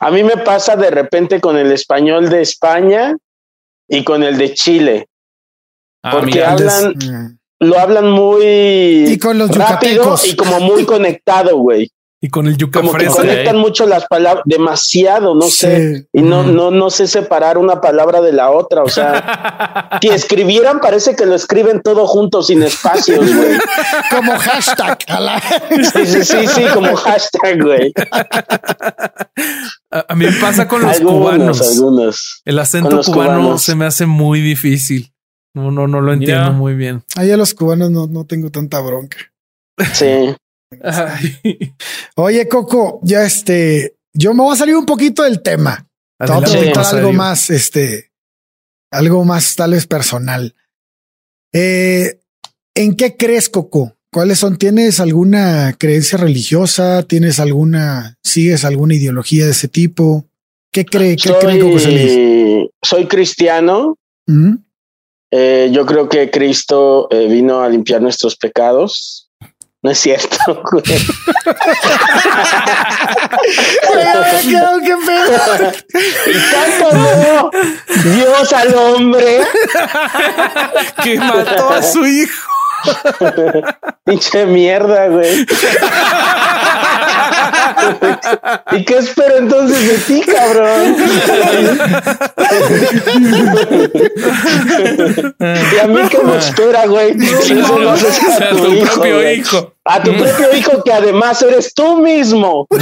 [0.00, 3.14] A mí me pasa de repente con el español de España
[3.86, 5.08] y con el de Chile.
[6.02, 11.90] Ah, porque hablan, lo hablan muy y con los rápido y como muy conectado, güey.
[12.20, 16.08] Y con el yuca Como que conectan mucho las palabras, demasiado, no sé.
[16.12, 18.82] Y no, no, no sé separar una palabra de la otra.
[18.82, 23.58] O sea, si escribieran, parece que lo escriben todo junto, sin espacios, güey.
[24.10, 24.98] como hashtag.
[25.94, 27.92] sí, sí, sí, sí, como hashtag, güey.
[29.90, 31.60] A, mí me pasa con los cubanos.
[31.60, 32.42] Algunos.
[32.44, 35.12] El acento cubano se me hace muy difícil.
[35.54, 37.04] No, no, no lo entiendo muy bien.
[37.14, 39.18] Ahí a los cubanos no, no tengo tanta bronca.
[39.92, 40.34] Sí.
[42.16, 45.86] Oye, Coco, ya este, yo me voy a salir un poquito del tema.
[46.18, 48.10] Te voy a preguntar algo más, este,
[48.90, 50.54] algo más tal vez personal.
[51.52, 52.20] Eh,
[52.74, 53.96] ¿En qué crees, Coco?
[54.12, 54.56] ¿Cuáles son?
[54.56, 57.02] ¿Tienes alguna creencia religiosa?
[57.02, 60.26] ¿Tienes alguna, sigues alguna ideología de ese tipo?
[60.72, 61.78] ¿Qué cree, qué cree Coco
[62.82, 63.96] Soy cristiano.
[65.30, 69.27] Eh, yo creo que Cristo eh, vino a limpiar nuestros pecados
[69.82, 70.36] no es cierto.
[73.92, 75.72] cabrón, qué pedo.
[76.26, 77.50] y tanto amó
[78.04, 79.40] Dios al hombre.
[81.02, 82.48] que mató a su hijo.
[84.04, 85.46] Pinche mierda, güey.
[88.72, 90.96] ¿Y qué espero entonces de ti, cabrón?
[95.38, 97.12] ¿Y a mí qué me espera, güey?
[97.12, 99.40] Haces O sea, a tu, tu hijo, propio güey.
[99.40, 99.72] hijo.
[99.84, 102.66] A tu propio hijo que además eres tú mismo.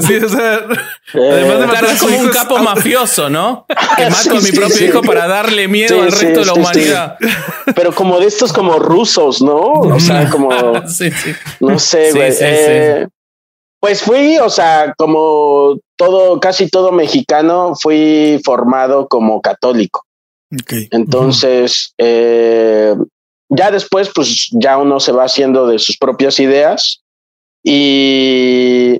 [0.00, 0.60] Sí, o sea,
[1.14, 3.66] además de matar a como un capo mafioso, ¿no?
[3.96, 4.84] Que mato Sí, a mi sí, propio sí.
[4.86, 6.60] hijo para darle miedo Sí, al sí, resto de la sí, sí.
[6.60, 7.16] humanidad.
[7.74, 9.56] Pero como de estos como rusos, ¿no?
[9.56, 10.50] O sea, como...
[10.88, 11.32] sí, sí.
[11.60, 12.32] No sé, Sí, güey.
[12.32, 13.06] sí, Eh,
[13.80, 20.04] Pues fui, o sea, como todo, casi todo mexicano, fui formado como católico.
[20.90, 22.94] Entonces, eh,
[23.48, 27.02] ya después, pues ya uno se va haciendo de sus propias ideas
[27.64, 28.98] y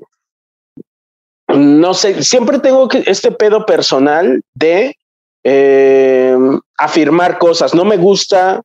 [1.48, 4.96] no sé, siempre tengo que este pedo personal de
[5.44, 6.36] eh,
[6.78, 7.74] afirmar cosas.
[7.74, 8.62] No me gusta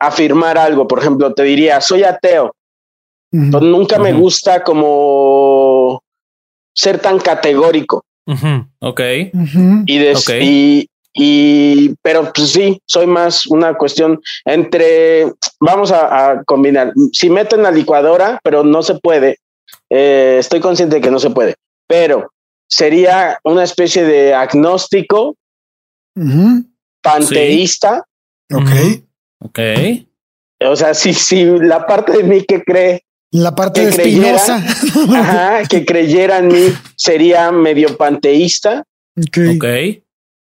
[0.00, 0.86] afirmar algo.
[0.88, 2.54] Por ejemplo, te diría, soy ateo.
[3.60, 6.02] Nunca me gusta como
[6.74, 8.04] ser tan categórico.
[9.34, 9.82] Ujú.
[9.86, 10.34] y, des- Ok.
[10.40, 10.88] y,
[11.20, 15.26] y pero pues sí, soy más una cuestión entre,
[15.58, 19.38] vamos a, a combinar, si meto en la licuadora, pero no se puede,
[19.90, 21.56] eh, estoy consciente de que no se puede,
[21.88, 22.30] pero
[22.68, 25.34] sería una especie de agnóstico,
[27.02, 28.04] panteísta,
[28.52, 28.62] Ok.
[28.62, 29.04] Ujú.
[29.40, 29.58] Ok.
[30.64, 34.36] o sea, si, si la parte de mí que cree La parte de Que creyera.
[34.36, 35.20] Espinosa.
[35.20, 38.84] ajá, que creyera en mí sería medio panteísta
[39.16, 39.38] Ok.
[39.56, 39.64] Ok.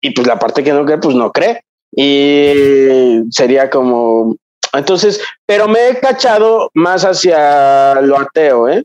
[0.03, 1.63] Y pues la parte que no cree, pues no cree.
[1.95, 4.37] Y sería como,
[4.75, 8.85] entonces, pero me he cachado más hacia lo ateo, ¿eh?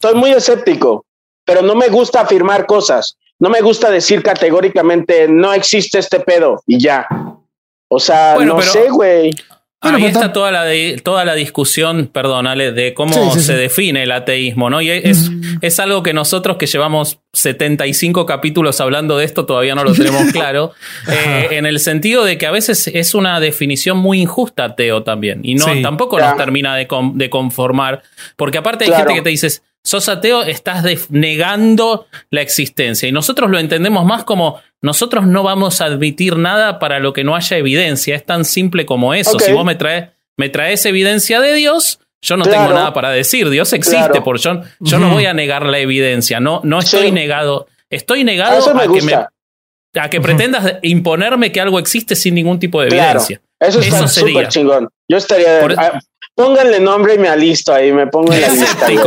[0.00, 1.04] Soy muy escéptico,
[1.44, 3.16] pero no me gusta afirmar cosas.
[3.38, 7.06] No me gusta decir categóricamente, no existe este pedo y ya.
[7.88, 9.30] O sea, Bueno, no pero- sé, güey.
[9.82, 13.46] Bueno, Ahí está toda la, de- toda la discusión, perdón, Ale, de cómo Sí, sí,
[13.46, 13.58] se sí.
[13.58, 14.80] define el ateísmo, ¿no?
[14.80, 15.58] Y es, Mm.
[15.60, 20.22] es algo que nosotros que llevamos 75 capítulos hablando de esto todavía no lo tenemos
[20.32, 20.72] claro,
[21.08, 25.40] eh, en el sentido de que a veces es una definición muy injusta ateo también,
[25.42, 25.82] y no Sí.
[25.82, 28.02] tampoco nos termina de, con- de conformar,
[28.36, 29.04] porque aparte hay Claro.
[29.04, 34.24] gente que te dices, sos ateo, estás negando la existencia, y nosotros lo entendemos más
[34.24, 38.44] como nosotros no vamos a admitir nada para lo que no haya evidencia, es tan
[38.44, 42.60] simple como eso, si vos me traes, me traes evidencia de Dios, yo no Claro.
[42.66, 43.50] tengo nada para decir.
[43.50, 44.22] Dios existe, Claro.
[44.24, 46.38] por yo, yo no voy a negar la evidencia.
[46.38, 47.10] No, no estoy Sí.
[47.12, 47.66] negado.
[47.90, 52.80] Estoy negado a, que, me, a que pretendas imponerme que algo existe sin ningún tipo
[52.80, 53.20] de Claro.
[53.20, 53.40] evidencia.
[53.60, 54.32] Eso está Eso sería.
[54.34, 54.88] súper chingón.
[55.10, 55.60] Yo estaría.
[55.60, 55.74] Por-
[56.34, 58.90] pónganle nombre y me alisto ahí, me pongo en la lista.
[58.90, 58.98] Eh,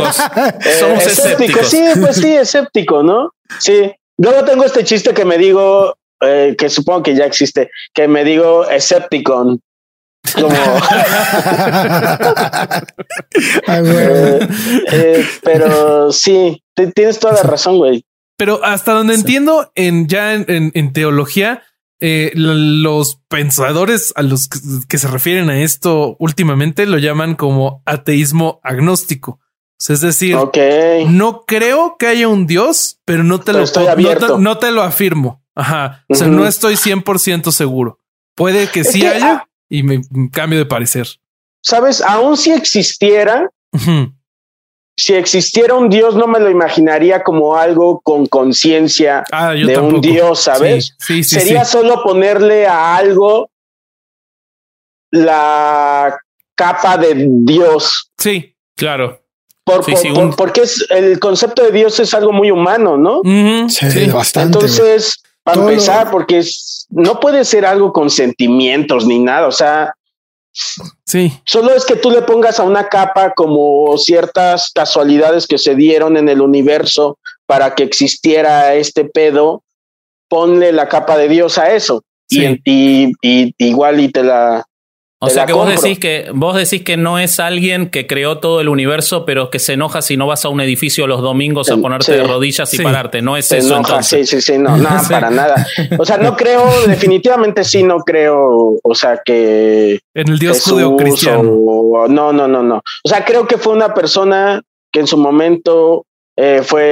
[0.80, 1.68] Somos escéptico, escépticos.
[1.70, 3.32] Sí, pues sí, escéptico, ¿no?
[3.58, 3.92] Sí.
[4.18, 8.24] Luego tengo este chiste que me digo, eh, que supongo que ya existe, que me
[8.24, 9.58] digo escéptico.
[10.34, 10.48] Como,
[13.66, 14.48] Ay, eh,
[14.92, 16.62] eh, pero sí,
[16.94, 18.04] tienes toda la razón, güey.
[18.38, 21.62] Pero hasta donde entiendo, en ya en, en- en teología,
[22.00, 27.82] eh, los pensadores a los que, que se refieren a esto últimamente lo llaman como
[27.86, 29.40] ateísmo agnóstico.
[29.78, 30.36] Es decir,
[31.08, 34.38] no creo que haya un Dios, pero no te Pero lo estoy no te- abierto.
[34.38, 35.42] no te lo afirmo.
[35.54, 36.04] Ajá.
[36.08, 38.00] O sea, no estoy 100% seguro.
[38.34, 41.06] Puede que Es sí que, haya ah, y me me cambio de parecer.
[41.62, 44.14] Sabes, aún si existiera, Ujú.
[44.98, 50.00] Si existiera un Dios, no me lo imaginaría como algo con conciencia Ah, de un.
[50.00, 50.94] Dios, ¿sabes?
[50.98, 51.40] Sí, sí, sí.
[51.40, 51.72] Sería sí.
[51.72, 53.50] solo ponerle a algo
[55.10, 56.16] la
[56.54, 58.10] capa de Dios.
[58.18, 58.54] Sí.
[58.76, 59.20] Claro.
[59.64, 62.50] Por, Sí, por- sí, por- un- porque es el concepto de Dios es algo muy
[62.50, 63.20] humano, ¿no?
[63.68, 64.10] Sí, Sí.
[64.10, 64.58] bastante.
[64.58, 69.46] Entonces, para Todo empezar, porque es- no puede ser algo con sentimientos ni nada.
[69.48, 69.92] O sea,
[71.04, 71.32] Sí.
[71.44, 76.16] solo es que tú le pongas a una capa como ciertas casualidades que se dieron
[76.16, 79.62] en el universo para que existiera este pedo.
[80.28, 82.02] Ponle la capa de Dios a eso.
[82.28, 82.44] Y, Sí.
[82.44, 84.64] en- y, y igual y te la,
[85.18, 88.60] O sea que vos decís que vos decís que no es alguien que creó todo
[88.60, 91.74] el universo, pero que se enoja si no vas a un edificio los domingos a
[91.76, 91.80] Sí.
[91.80, 92.82] ponerte de rodillas y Sí.
[92.82, 93.22] pararte.
[93.22, 93.92] No es se eso enoja.
[93.92, 94.28] entonces.
[94.28, 95.10] Sí, sí, sí, no, no, Sí.
[95.10, 95.66] para nada.
[95.98, 100.96] O sea, no creo, definitivamente sí, no creo, o sea, que En el Dios judeo
[100.96, 101.40] cristiano.
[101.50, 102.82] o- no, no, no, no.
[103.02, 104.60] O sea, creo que fue una persona
[104.92, 106.04] que en su momento
[106.38, 106.82] eh, fue,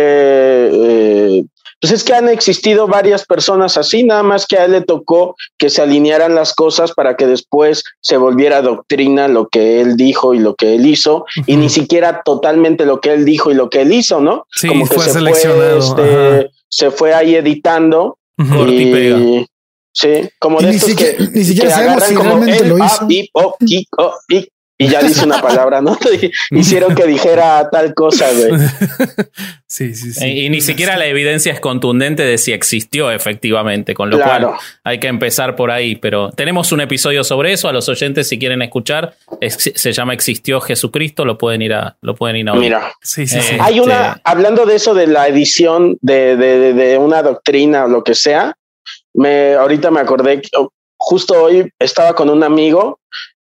[0.72, 1.44] eh,
[1.84, 5.36] pues es que han existido varias personas así, nada más que a él le tocó
[5.58, 10.32] que se alinearan las cosas para que después se volviera doctrina lo que él dijo
[10.32, 13.68] y lo que él hizo, y ni siquiera totalmente lo que él dijo y lo
[13.68, 14.46] que él hizo, ¿no?
[14.50, 15.78] Sí, Como que fue se seleccionado.
[15.78, 16.02] este,
[16.38, 16.46] ajá.
[16.70, 18.16] se fue ahí editando.
[18.38, 19.46] Y
[19.92, 20.08] sí,
[20.38, 22.64] como Y de ni estos siquiera- que, ni siquiera que sabemos agarran si como realmente
[22.64, 23.06] lo ah, hizo.
[23.10, 25.96] y, oh, y, oh, y, y ya dice una palabra, ¿no?
[26.50, 28.60] Hicieron que dijera tal cosa, güey.
[29.66, 30.24] sí, sí, sí.
[30.26, 34.48] Y, y ni siquiera la evidencia es contundente de si existió efectivamente, con lo Claro.
[34.48, 35.96] cual hay que empezar por ahí.
[35.96, 37.68] Pero tenemos un episodio sobre eso.
[37.68, 39.14] A los oyentes, si quieren escuchar,
[39.48, 42.60] se llama Existió Jesucristo, lo pueden ir a, lo pueden ir a oír.
[42.62, 43.54] Mira, Sí, sí, sí.
[43.54, 47.22] Eh, hay una, Este- hablando de eso de la edición de, de, de- de una
[47.22, 48.54] doctrina o lo que sea,
[49.14, 52.98] me, ahorita me acordé, que, oh, justo hoy estaba con un amigo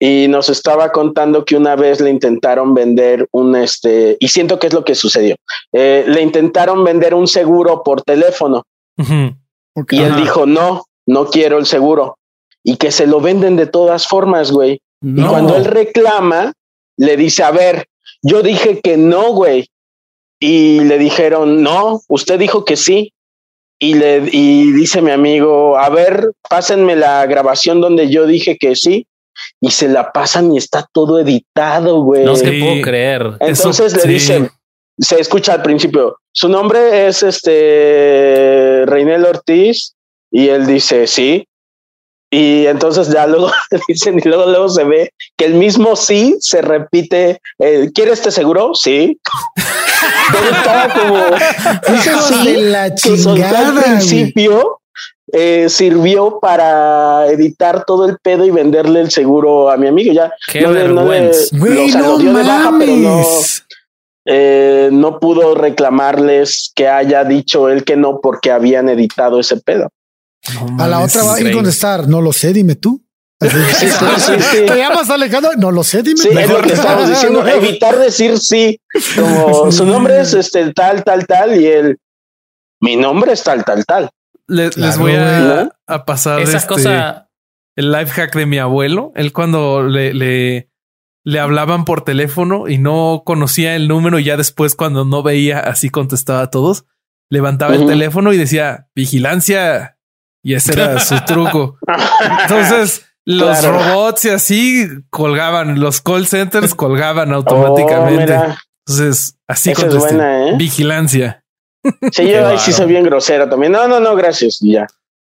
[0.07, 4.67] y nos estaba contando que una vez le intentaron vender un, este, y siento que
[4.67, 5.35] es lo que sucedió,
[5.73, 8.65] Eh, le intentaron vender un seguro por teléfono
[8.99, 10.21] y él Ajá.
[10.21, 12.19] dijo, no, no quiero el seguro.
[12.63, 14.83] Y que se lo venden de todas formas, güey.
[15.03, 16.53] Y cuando él reclama,
[16.99, 17.87] le dice, a ver,
[18.23, 19.71] yo dije que no, güey.
[20.39, 23.15] Y le dijeron, no, usted dijo que sí.
[23.79, 28.77] Y le y dice mi amigo, a ver, pásenme la grabación donde yo dije que
[28.77, 29.07] sí.
[29.67, 32.25] Y se la pasan y está todo editado, güey.
[32.25, 32.45] No Sí.
[32.45, 33.23] te puedo creer.
[33.41, 34.09] Entonces Eso, le sí.
[34.09, 34.51] dicen,
[34.99, 39.95] se escucha al principio, su nombre es este Reinel Ortiz,
[40.31, 41.47] y él dice sí.
[42.31, 43.51] Y entonces ya luego
[43.89, 47.41] dicen, y luego, luego se ve que el mismo sí se repite.
[47.61, 48.73] eh, ¿Quiere este seguro?
[48.75, 49.19] Sí.
[50.33, 51.25] Pero estaba como,
[51.97, 53.85] dice sí, de la que soltó al chingada, güey.
[53.85, 54.81] principio.
[55.37, 60.12] Eh, sirvió para editar todo el pedo y venderle el seguro a mi amigo.
[60.12, 61.57] Ya Qué no le- no le- vergüenza.
[61.59, 63.22] Güey, o sea, no lo dio de baja, pero no,
[64.26, 69.89] eh, no pudo reclamarles que haya dicho él que no porque habían editado ese pedo.
[70.76, 73.03] No A la otra va a ir contestar, no lo sé, dime tú.
[73.41, 74.66] Así, Sí, sí, sí, sí.
[74.66, 76.16] Te llamas Alejandro, no lo sé, dime.
[76.20, 77.47] Sí, es Mejor lo que estamos diciendo.
[77.47, 78.78] Evitar decir sí,
[79.16, 81.99] como su nombre es este tal, tal, tal, y él,
[82.80, 84.11] mi nombre es tal, tal, tal.
[84.47, 85.70] Le- les voy a,
[86.05, 87.24] pasar Esas este, cosas.
[87.76, 89.12] el life hack de mi abuelo.
[89.14, 90.70] Él cuando le, le,
[91.24, 95.61] le hablaban por teléfono y no conocía el número y ya después cuando no veía
[95.61, 96.84] así contestaba a todos,
[97.30, 99.99] levantaba el teléfono y decía vigilancia
[100.42, 101.78] y ese era su truco.
[102.42, 103.78] Entonces los Claro.
[103.78, 108.38] robots y así colgaban, los call centers colgaban Oh, automáticamente.
[108.86, 109.99] Entonces así contesté.
[109.99, 110.57] buena, ¿eh?
[110.59, 111.43] Vigilancia.
[112.12, 113.72] Sí, yo ahí sí soy bien grosero también.
[113.72, 114.61] No, no, no, gracias.
[114.62, 114.87] y Ya.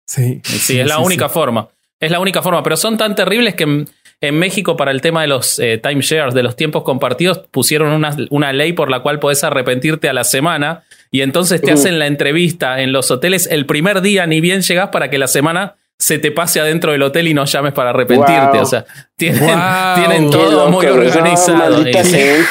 [0.07, 1.69] Sí, Sí, es la única forma.
[2.01, 3.89] Es la única forma, pero son tan terribles que en,
[4.21, 8.15] en México para el tema de los eh, timeshares, de los tiempos compartidos, pusieron una,
[8.31, 12.07] una ley por la cual podés arrepentirte a la semana y entonces te hacen la
[12.07, 16.19] entrevista en los hoteles el primer día, ni bien llegás para que la semana se
[16.19, 18.51] te pase adentro del hotel y no llames para arrepentirte.
[18.53, 18.63] Wow.
[18.63, 18.85] O sea,
[19.17, 19.95] tienen, Wow.
[19.97, 21.85] tienen Qué todo loco, muy organizado.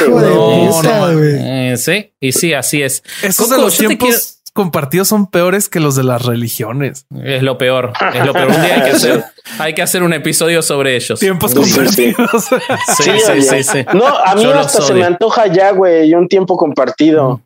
[0.10, 3.04] No, eh, sí, y sí, así es.
[3.22, 7.06] Esos Coco, de los tiempos compartidos son peores que los de las religiones.
[7.24, 8.50] Es lo peor, es lo peor.
[8.50, 9.24] Un día hay que hacer,
[9.60, 11.20] hay que hacer un episodio sobre ellos.
[11.20, 12.14] Tiempos Sí, sí, sí.
[12.14, 12.46] compartidos.
[12.98, 13.86] Sí, sí, sí, sí.
[13.94, 17.42] No, a mí Yo hasta se me antoja ya, güey, un tiempo compartido.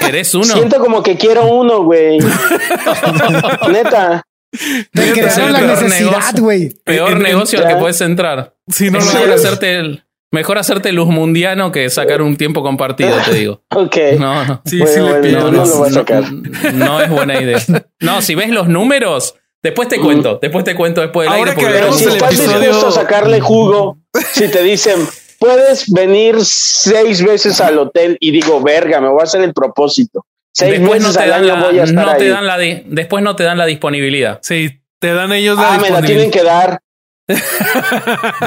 [0.00, 0.44] ¿Querés uno?
[0.44, 2.18] Siento como que quiero uno, güey.
[3.70, 4.22] Neta.
[4.92, 6.42] Te crearon la peor necesidad, negocio.
[6.42, 6.68] güey.
[6.84, 8.54] Peor En- en- negocio al que puedes entrar.
[8.68, 13.34] Si no mejor hacerte el, mejor hacerte luz mundiano que sacar un tiempo compartido, te
[13.34, 13.62] digo.
[13.74, 13.96] Ok.
[14.18, 14.62] No, no.
[14.64, 15.40] Sí, Bueno, sí le bueno, pido.
[15.40, 16.24] no, no lo voy a sacar.
[16.74, 17.58] No es buena idea.
[18.00, 20.38] No, si ves los números, después te cuento.
[20.40, 21.60] Después te cuento después del Ahora aire.
[21.60, 23.98] que porque si no- el episodio- dispuesto a sacarle jugo,
[24.32, 25.06] si te dicen,
[25.38, 30.24] puedes venir seis veces al hotel y digo, verga, me voy a hacer el propósito.
[30.56, 32.30] Seis Después no te al dan año la, voy a estar no te ahí.
[32.30, 34.38] dan la di- después no te dan la disponibilidad.
[34.42, 36.78] Sí, te dan ellos la ah, me la tienen que dar.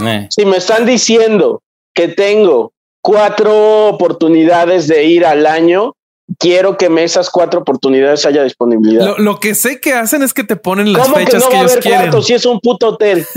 [0.05, 0.27] Eh.
[0.29, 1.61] Si me están diciendo
[1.93, 5.93] que tengo cuatro oportunidades de ir al año,
[6.39, 9.05] quiero que me esas cuatro oportunidades haya disponibilidad.
[9.05, 11.49] Lo, lo que sé que hacen es que te ponen las ¿Cómo que fechas no
[11.49, 12.23] que, va a ellos haber quieren.
[12.23, 13.25] si es un puto hotel?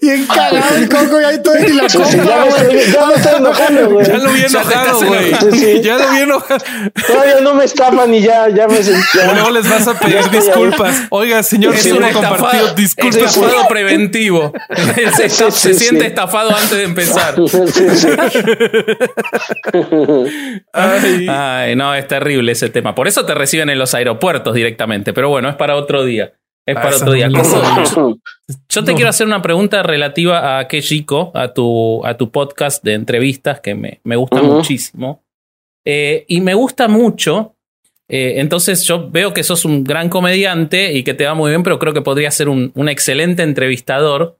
[0.00, 3.06] Y encagado el coco y ahí todo y la Sí, sí, ya, compra, estoy, ya
[3.06, 4.06] me estoy enojando, güey.
[4.06, 5.28] Ya lo vi enojado, güey.
[5.28, 5.56] enojando.
[5.56, 5.80] Sí, sí.
[5.82, 6.64] Ya lo vi enojado.
[7.06, 9.02] Todavía no me estafan y ya, ya me sentí.
[9.12, 11.02] Pero luego les vas a pedir disculpas.
[11.10, 12.46] Oiga, señor, Es un no compartido.
[12.46, 13.36] estafado, Disculpas.
[13.36, 14.52] estafado preventivo.
[15.16, 15.80] Se, Sí, sí, se sí.
[15.80, 17.34] siente estafado antes de empezar.
[20.72, 22.94] Ay, Ay, no, es terrible ese tema.
[22.94, 25.12] Por eso te reciben en los aeropuertos directamente.
[25.12, 26.32] Pero bueno, es para otro día.
[26.66, 27.28] Es Ah, para esa otro día.
[28.68, 32.84] Yo te quiero hacer una pregunta relativa a Qué Chico, a tu, a tu podcast
[32.84, 35.22] de entrevistas que me, me gusta muchísimo.
[35.84, 37.56] Eh, y me gusta mucho.
[38.08, 41.62] Eh, entonces yo veo que sos un gran comediante y que te va muy bien,
[41.62, 44.38] pero creo que podría ser un, un excelente entrevistador.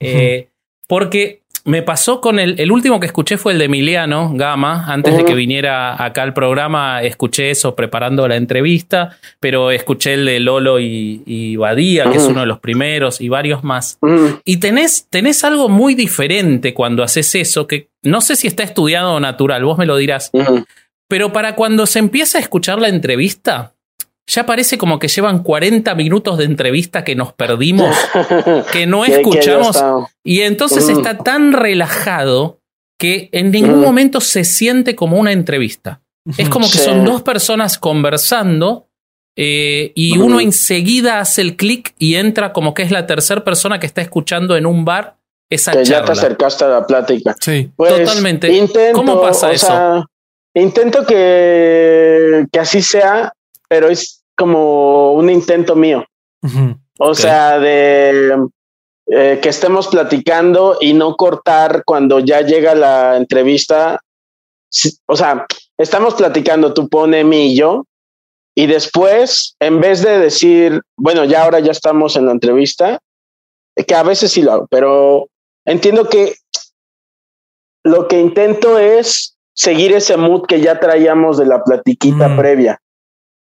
[0.00, 0.48] Eh,
[0.88, 4.84] porque me pasó con el, el último que escuché fue el de Emiliano Gama.
[4.86, 10.24] Antes de que viniera acá al programa, escuché eso preparando la entrevista, pero escuché el
[10.24, 13.98] de Lolo y, y Badía, que es uno de los primeros, y varios más.
[14.44, 19.14] Y tenés, tenés algo muy diferente cuando haces eso, que no sé si está estudiado
[19.14, 20.30] o natural, vos me lo dirás.
[21.08, 23.74] Pero para cuando se empieza a escuchar la entrevista,
[24.34, 27.94] ya parece como que llevan 40 minutos de entrevista que nos perdimos,
[28.72, 29.82] que no escuchamos.
[30.24, 32.58] y entonces está tan relajado
[32.98, 36.00] que en ningún momento se siente como una entrevista.
[36.38, 38.86] Es como que son dos personas conversando
[39.36, 43.80] eh, y uno enseguida hace el clic y entra como que es la tercera persona
[43.80, 45.16] que está escuchando en un bar
[45.50, 46.00] esa que charla.
[46.00, 47.34] ya te acercaste a la plática.
[47.40, 47.70] Sí.
[47.76, 48.52] Pues, Totalmente.
[48.52, 49.66] Intento, ¿Cómo pasa o eso?
[49.66, 50.04] sea,
[50.54, 53.32] intento que, que así sea,
[53.68, 56.04] pero es como un intento mío.
[56.98, 58.36] O sea, de
[59.06, 64.00] eh, que estemos platicando y no cortar cuando ya llega la entrevista.
[65.06, 65.46] O sea,
[65.78, 67.84] estamos platicando, tú pone mí y yo,
[68.54, 72.98] y después, en vez de decir, bueno, ya ahora ya estamos en la entrevista,
[73.86, 75.28] que a veces sí lo hago, pero
[75.66, 76.34] entiendo que
[77.84, 82.36] lo que intento es seguir ese mood que ya traíamos de la platiquita Mm.
[82.36, 82.81] previa.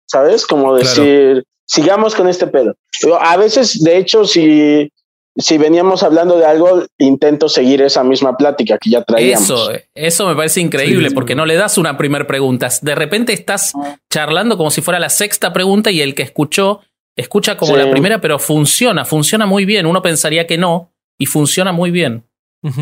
[0.07, 0.47] ¿Sabes?
[0.47, 1.03] Como Claro.
[1.03, 2.75] decir, sigamos con este pedo.
[3.21, 4.91] A veces, de hecho, si,
[5.37, 9.45] si veníamos hablando de algo, intento seguir esa misma plática que ya traíamos.
[9.51, 12.69] Eso, eso me parece increíble Sí, porque no le das una primera pregunta.
[12.83, 13.73] De repente estás
[14.13, 16.81] charlando como si fuera la sexta pregunta y el que escuchó
[17.17, 17.79] escucha como Sí.
[17.79, 19.87] la primera, pero funciona, funciona muy bien.
[19.87, 22.25] Uno pensaría que no y funciona muy bien.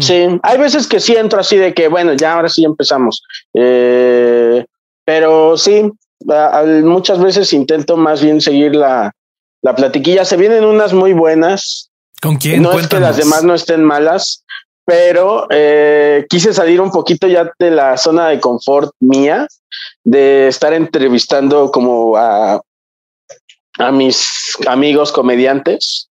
[0.00, 3.22] Sí, hay veces que sí entro así de que, bueno, ya ahora sí empezamos.
[3.54, 4.64] Eh,
[5.06, 5.90] pero sí,
[6.24, 9.12] muchas veces intento más bien seguir la,
[9.62, 10.24] la platiquilla.
[10.24, 11.90] Se vienen unas muy buenas.
[12.20, 12.62] ¿Con quién?
[12.62, 14.44] no es que las demás no estén malas,
[14.84, 19.46] pero eh, quise salir un poquito ya de la zona de confort mía,
[20.04, 22.60] de estar entrevistando como a,
[23.78, 26.10] a mis amigos comediantes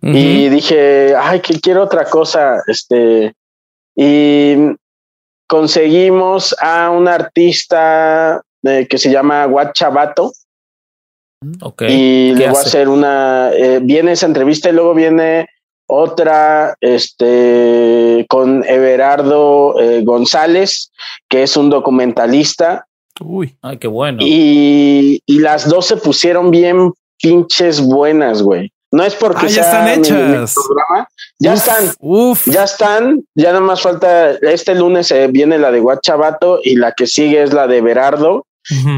[0.00, 3.34] y dije, ay, que quiero otra cosa, este,
[3.94, 4.56] y
[5.46, 10.32] conseguimos a un artista que se llama Guachabato
[11.62, 11.82] Ok.
[11.88, 12.68] y ¿Qué le voy a hace?
[12.68, 15.46] hacer una, eh, viene esa entrevista y luego viene
[15.90, 20.90] otra, este, con Everardo eh, González,
[21.28, 22.84] que es un documentalista,
[23.20, 23.56] Uy.
[23.62, 24.18] Ay, qué bueno.
[24.20, 28.70] y, y las dos se pusieron bien pinches buenas, güey.
[28.92, 29.98] No es porque Ah, ya sea están mi- mi
[30.36, 30.54] hechas.
[30.54, 32.46] programa, ya Uf, están, Uf.
[32.46, 36.92] ya están, ya nada más falta, este lunes eh, viene la de Guachabato y la
[36.92, 37.80] que sigue es la de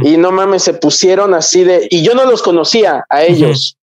[0.02, 3.76] Y no mames, se pusieron así de, y yo no los conocía a ellos.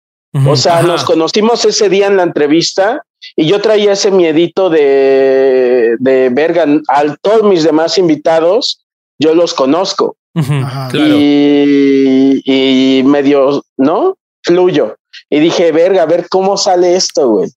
[0.45, 0.87] O sea, Ajá.
[0.87, 3.03] nos conocimos ese día en la entrevista
[3.35, 6.65] y yo traía ese miedito de, de verga.
[6.89, 8.85] A todos mis demás invitados,
[9.17, 10.15] yo los conozco.
[10.35, 10.89] Ajá.
[10.91, 11.15] Claro.
[11.17, 14.17] y, y medio, ¿no?
[14.43, 14.95] Fluyo.
[15.29, 17.49] Y dije, verga, a ver cómo sale esto, güey.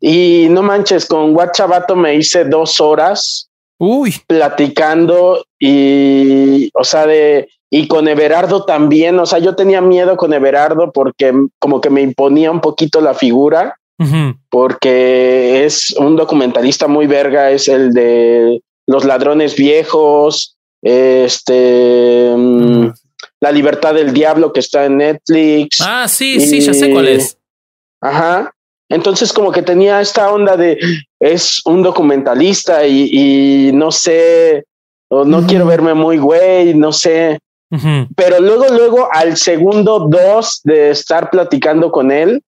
[0.00, 3.48] Y no manches, con Guachabato me hice dos horas
[3.78, 4.14] Uy.
[4.26, 10.32] platicando y, o sea, de, y con Everardo también, o sea, yo tenía miedo con
[10.32, 13.76] Everardo porque como que me imponía un poquito la figura,
[14.48, 22.92] porque es un documentalista muy verga, es el de los ladrones viejos, este, mm.
[23.42, 25.78] La libertad del diablo que está en Netflix.
[25.80, 27.38] Ah, sí, sí, ya sé cuál es.
[28.02, 28.52] Ajá.
[28.90, 30.78] Entonces como que tenía esta onda de
[31.20, 34.64] es un documentalista y, y no sé,
[35.08, 37.38] o no quiero verme muy güey, no sé.
[38.16, 42.42] Pero luego, luego al segundo dos de estar platicando con él,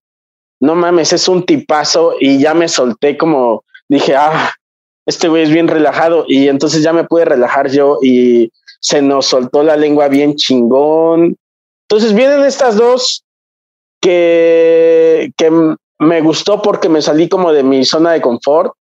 [0.60, 4.52] no mames, es un tipazo y ya me solté como dije, ah,
[5.06, 8.50] este güey es bien relajado y entonces ya me pude relajar yo y
[8.80, 11.36] se nos soltó la lengua bien chingón.
[11.88, 13.24] Entonces vienen estas dos
[14.00, 15.50] que, que
[15.98, 18.72] me gustó porque me salí como de mi zona de confort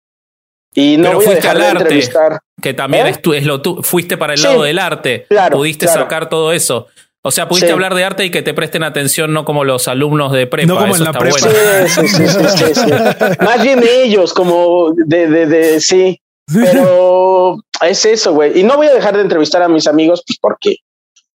[0.75, 1.83] y no Pero voy a fuiste dejar al de arte.
[1.83, 2.41] entrevistar.
[2.63, 3.11] Que también ¿Eh?
[3.11, 3.83] es, tu- es lo tú.
[3.83, 5.27] Fuiste para el Sí, lado del arte.
[5.29, 6.03] claro, Pudiste claro.
[6.03, 6.87] sacar todo eso.
[7.23, 7.73] O sea, pudiste Sí.
[7.73, 10.67] hablar de arte y que te presten atención, no como los alumnos de prepa.
[10.73, 11.39] No como Eso en la está prepa.
[11.41, 11.89] bueno.
[11.89, 12.91] Sí, sí, sí, sí, sí, sí.
[13.45, 16.21] Más bien ellos, como de, de, de, sí.
[16.53, 17.57] Pero
[17.87, 18.59] es eso, güey.
[18.59, 20.77] Y no voy a dejar de entrevistar a mis amigos, pues porque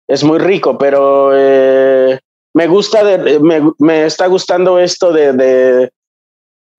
[0.09, 2.19] es muy rico, pero eh,
[2.55, 5.91] me gusta, de, me, me está gustando esto de, de,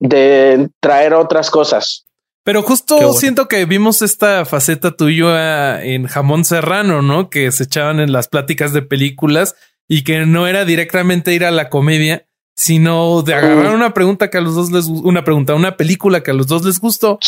[0.00, 2.04] de traer otras cosas.
[2.46, 7.28] Pero justo siento que vimos esta faceta tuya en Jamón Serrano, ¿no?
[7.28, 9.56] Que se echaban en las pláticas de películas
[9.88, 12.24] y que no era directamente ir a la comedia,
[12.54, 16.30] sino de agarrar una pregunta que a los dos les una pregunta, una película que
[16.30, 17.18] a los dos les gustó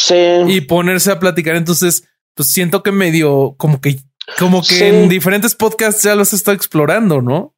[0.46, 1.56] y ponerse a platicar.
[1.56, 2.04] Entonces,
[2.36, 3.96] pues siento que medio como que,
[4.38, 7.56] como que en diferentes podcasts ya los está explorando, ¿no?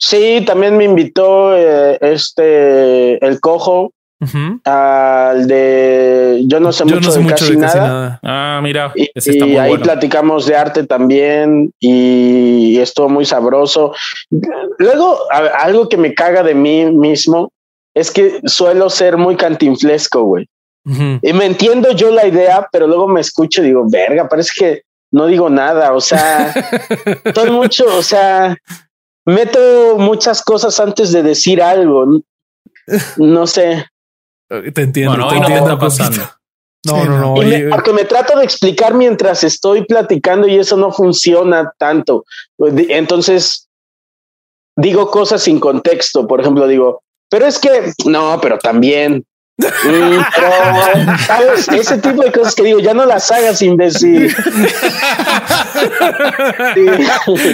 [0.00, 3.92] Sí, también me invitó eh, este el cojo
[4.64, 8.18] al de yo no sé mucho, de, casi nada.
[8.22, 13.94] Ah, mira, y, ahí platicamos de arte también y estuvo muy sabroso.
[14.78, 17.52] Luego, algo que me caga de mí mismo
[17.94, 20.48] es que suelo ser muy cantinflesco, güey.
[21.22, 24.82] Y me entiendo yo la idea, pero luego me escucho y digo, verga, parece que
[25.12, 25.92] no digo nada.
[25.92, 26.52] O sea,
[27.34, 28.56] todo mucho, o sea,
[29.26, 32.22] meto muchas cosas antes de decir algo.
[33.18, 33.84] No sé.
[34.48, 35.16] Te entiendo.
[35.16, 35.30] no
[36.86, 37.34] No, no, no.
[37.70, 42.24] porque me trato de explicar mientras estoy platicando y eso no funciona tanto.
[42.58, 43.68] Entonces
[44.76, 46.26] digo cosas sin contexto.
[46.26, 49.24] Por ejemplo, digo, pero es que no, pero también.
[49.58, 50.20] Mm,
[51.26, 51.68] ¿sabes?
[51.68, 54.32] Ese tipo de cosas que digo, ya no las hagas, imbécil.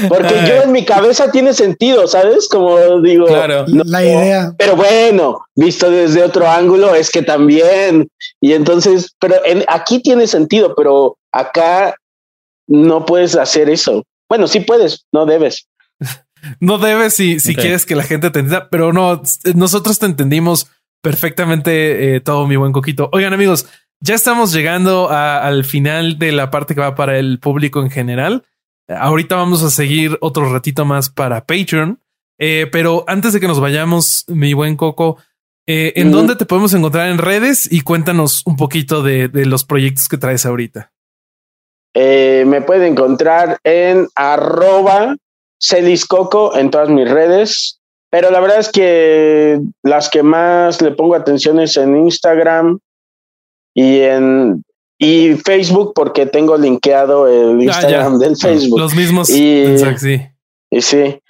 [0.09, 2.49] Porque yo en mi cabeza tiene sentido, ¿sabes?
[2.49, 3.27] Como digo,
[3.67, 4.55] la idea.
[4.59, 8.09] Pero bueno, visto desde otro ángulo es que también.
[8.41, 11.97] Y entonces, pero en, aquí tiene sentido, pero acá
[12.67, 14.03] no puedes hacer eso.
[14.29, 15.67] Bueno, sí puedes, no debes.
[16.61, 19.23] no debes si, si quieres que la gente te entienda, pero no,
[19.55, 20.69] nosotros te entendimos
[21.03, 23.11] perfectamente eh, todo, mi buen coquito.
[23.13, 23.67] Oigan, amigos,
[24.01, 28.45] ya estamos llegando al final de la parte que va para el público en general.
[28.89, 32.01] Ahorita vamos a seguir otro ratito más para Patreon.
[32.39, 35.19] Eh, pero antes de que nos vayamos, mi buen Coco,
[35.67, 37.71] eh, ¿en dónde te podemos encontrar en redes?
[37.71, 40.93] Y cuéntanos un poquito de, los proyectos que traes ahorita.
[41.95, 45.17] Eh, me pueden encontrar en arroba
[45.61, 47.81] celiscoco en todas mis redes.
[48.11, 52.79] Pero la verdad es que las que más le pongo atención es en Instagram
[53.75, 54.63] y en
[54.99, 58.79] y Facebook porque tengo linkeado el ah, Instagram del Facebook.
[58.79, 59.29] Los mismos.
[59.31, 60.23] Y, sí.
[60.71, 61.21] Y sí.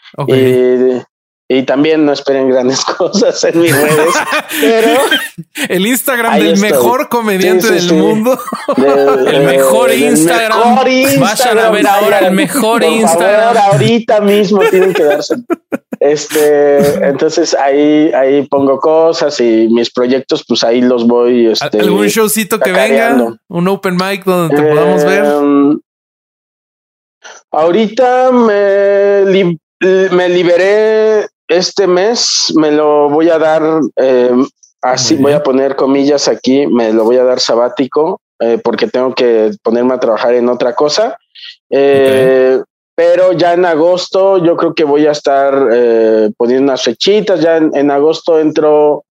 [1.47, 4.15] Y, también no esperen grandes cosas en mis redes,
[4.61, 4.99] pero
[5.69, 8.39] el Instagram del mejor comediante del mundo,
[8.77, 10.77] el, mejor Instagram.
[11.21, 13.57] Vayan a ver ahora el mejor Instagram.
[13.57, 15.37] ahorita mismo tienen que darse
[16.01, 21.49] este, entonces ahí, ahí pongo cosas y mis proyectos, pues ahí los voy.
[21.49, 23.37] Este, ¿Algún showcito que venga?
[23.49, 25.25] ¿Un open mic donde te podamos ver?
[25.25, 25.81] Em,
[27.51, 29.59] ahorita me,
[30.11, 33.63] me liberé este mes, me lo voy a dar,
[33.97, 34.47] em,
[34.83, 39.15] así voy a poner comillas aquí, me lo voy a dar sabático, eh, porque tengo
[39.15, 41.19] que ponerme a trabajar en otra cosa.
[41.71, 42.61] Eh,
[42.95, 47.57] pero ya en agosto yo creo que voy a estar eh, poniendo unas fechitas, ya
[47.57, 49.05] en, agosto entro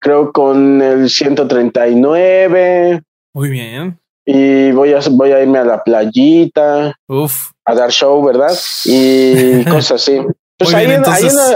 [0.00, 3.02] creo con el 139.
[3.34, 3.98] Muy bien.
[4.24, 6.96] Y voy a, voy a irme a la playita.
[7.06, 7.50] Uf.
[7.64, 8.52] A dar show, ¿verdad?
[8.84, 10.20] Y cosas así.
[10.58, 10.88] Pues ahí,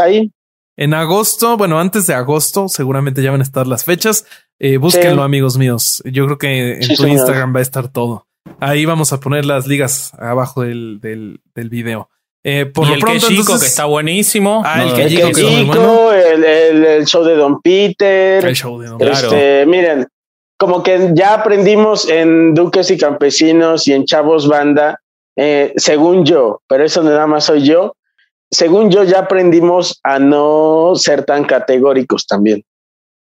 [0.01, 0.31] ahí,
[0.77, 4.27] En agosto, bueno, antes de agosto, seguramente ya van a estar las fechas.
[4.59, 6.03] Eh, búsquenlo, amigos míos.
[6.05, 8.26] Yo creo que en tu Instagram va a estar todo.
[8.61, 12.09] Ahí vamos a poner las ligas abajo del, del, del video.
[12.49, 14.62] Eh, por lo el pronto, que que está buenísimo.
[14.64, 18.44] Ah, el, que, el, el, show de Don Peter.
[18.44, 20.07] El show de Don este, Miren,
[20.57, 25.01] como que ya aprendimos en Duques y Campesinos y en Chavos Banda,
[25.36, 27.97] eh, según yo, pero eso nada más soy yo,
[28.51, 32.62] según yo ya aprendimos a no ser tan categóricos también.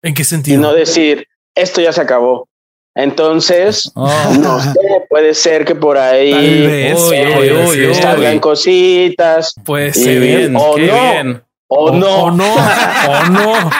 [0.02, 0.58] ¿En qué sentido?
[0.58, 2.48] Y no decir, esto ya se acabó.
[2.94, 4.10] Entonces, oh.
[4.40, 4.78] no sé,
[5.08, 6.92] puede ser que por ahí
[7.94, 9.54] salgan cositas.
[9.64, 10.74] Pues bien, o no.
[10.76, 11.42] Bien.
[11.72, 12.24] O, no.
[12.24, 12.54] O no.
[12.54, 13.70] o no.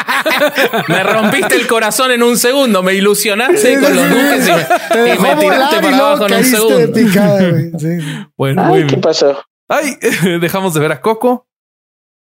[0.88, 2.84] me rompiste el corazón en un segundo.
[2.84, 8.30] Me ilusionaste con los duques y, me tiraste para abajo en un segundo.
[8.36, 9.42] bueno, Ay, ¿qué pasó?
[9.68, 9.96] Ay,
[10.40, 11.48] dejamos de ver a Coco.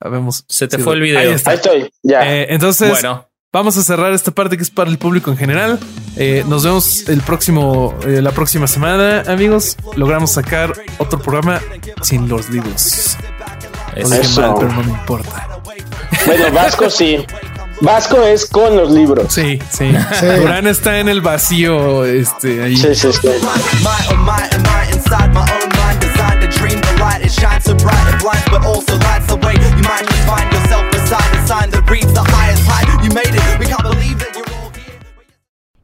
[0.01, 0.45] Vemos.
[0.49, 1.19] Se te fue el video.
[1.19, 2.31] Ahí, estoy, ya.
[2.31, 3.27] Eh, entonces, bueno.
[3.55, 5.79] Vamos a cerrar esta parte que es para el público en general.
[6.17, 9.77] Eh, nos vemos el próximo, eh, la próxima semana, amigos.
[9.95, 11.61] Logramos sacar otro programa
[12.03, 13.17] sin los libros.
[13.95, 14.11] Eso.
[14.21, 15.61] dije mal, pero no me importa.
[16.27, 17.25] Bueno, Vasco sí.
[17.81, 19.33] Vasco es con los libros.
[19.33, 19.93] Sí, sí.
[20.41, 22.77] Durán está en el vacío, este, ahí.
[22.77, 23.29] Sí, sí, sí.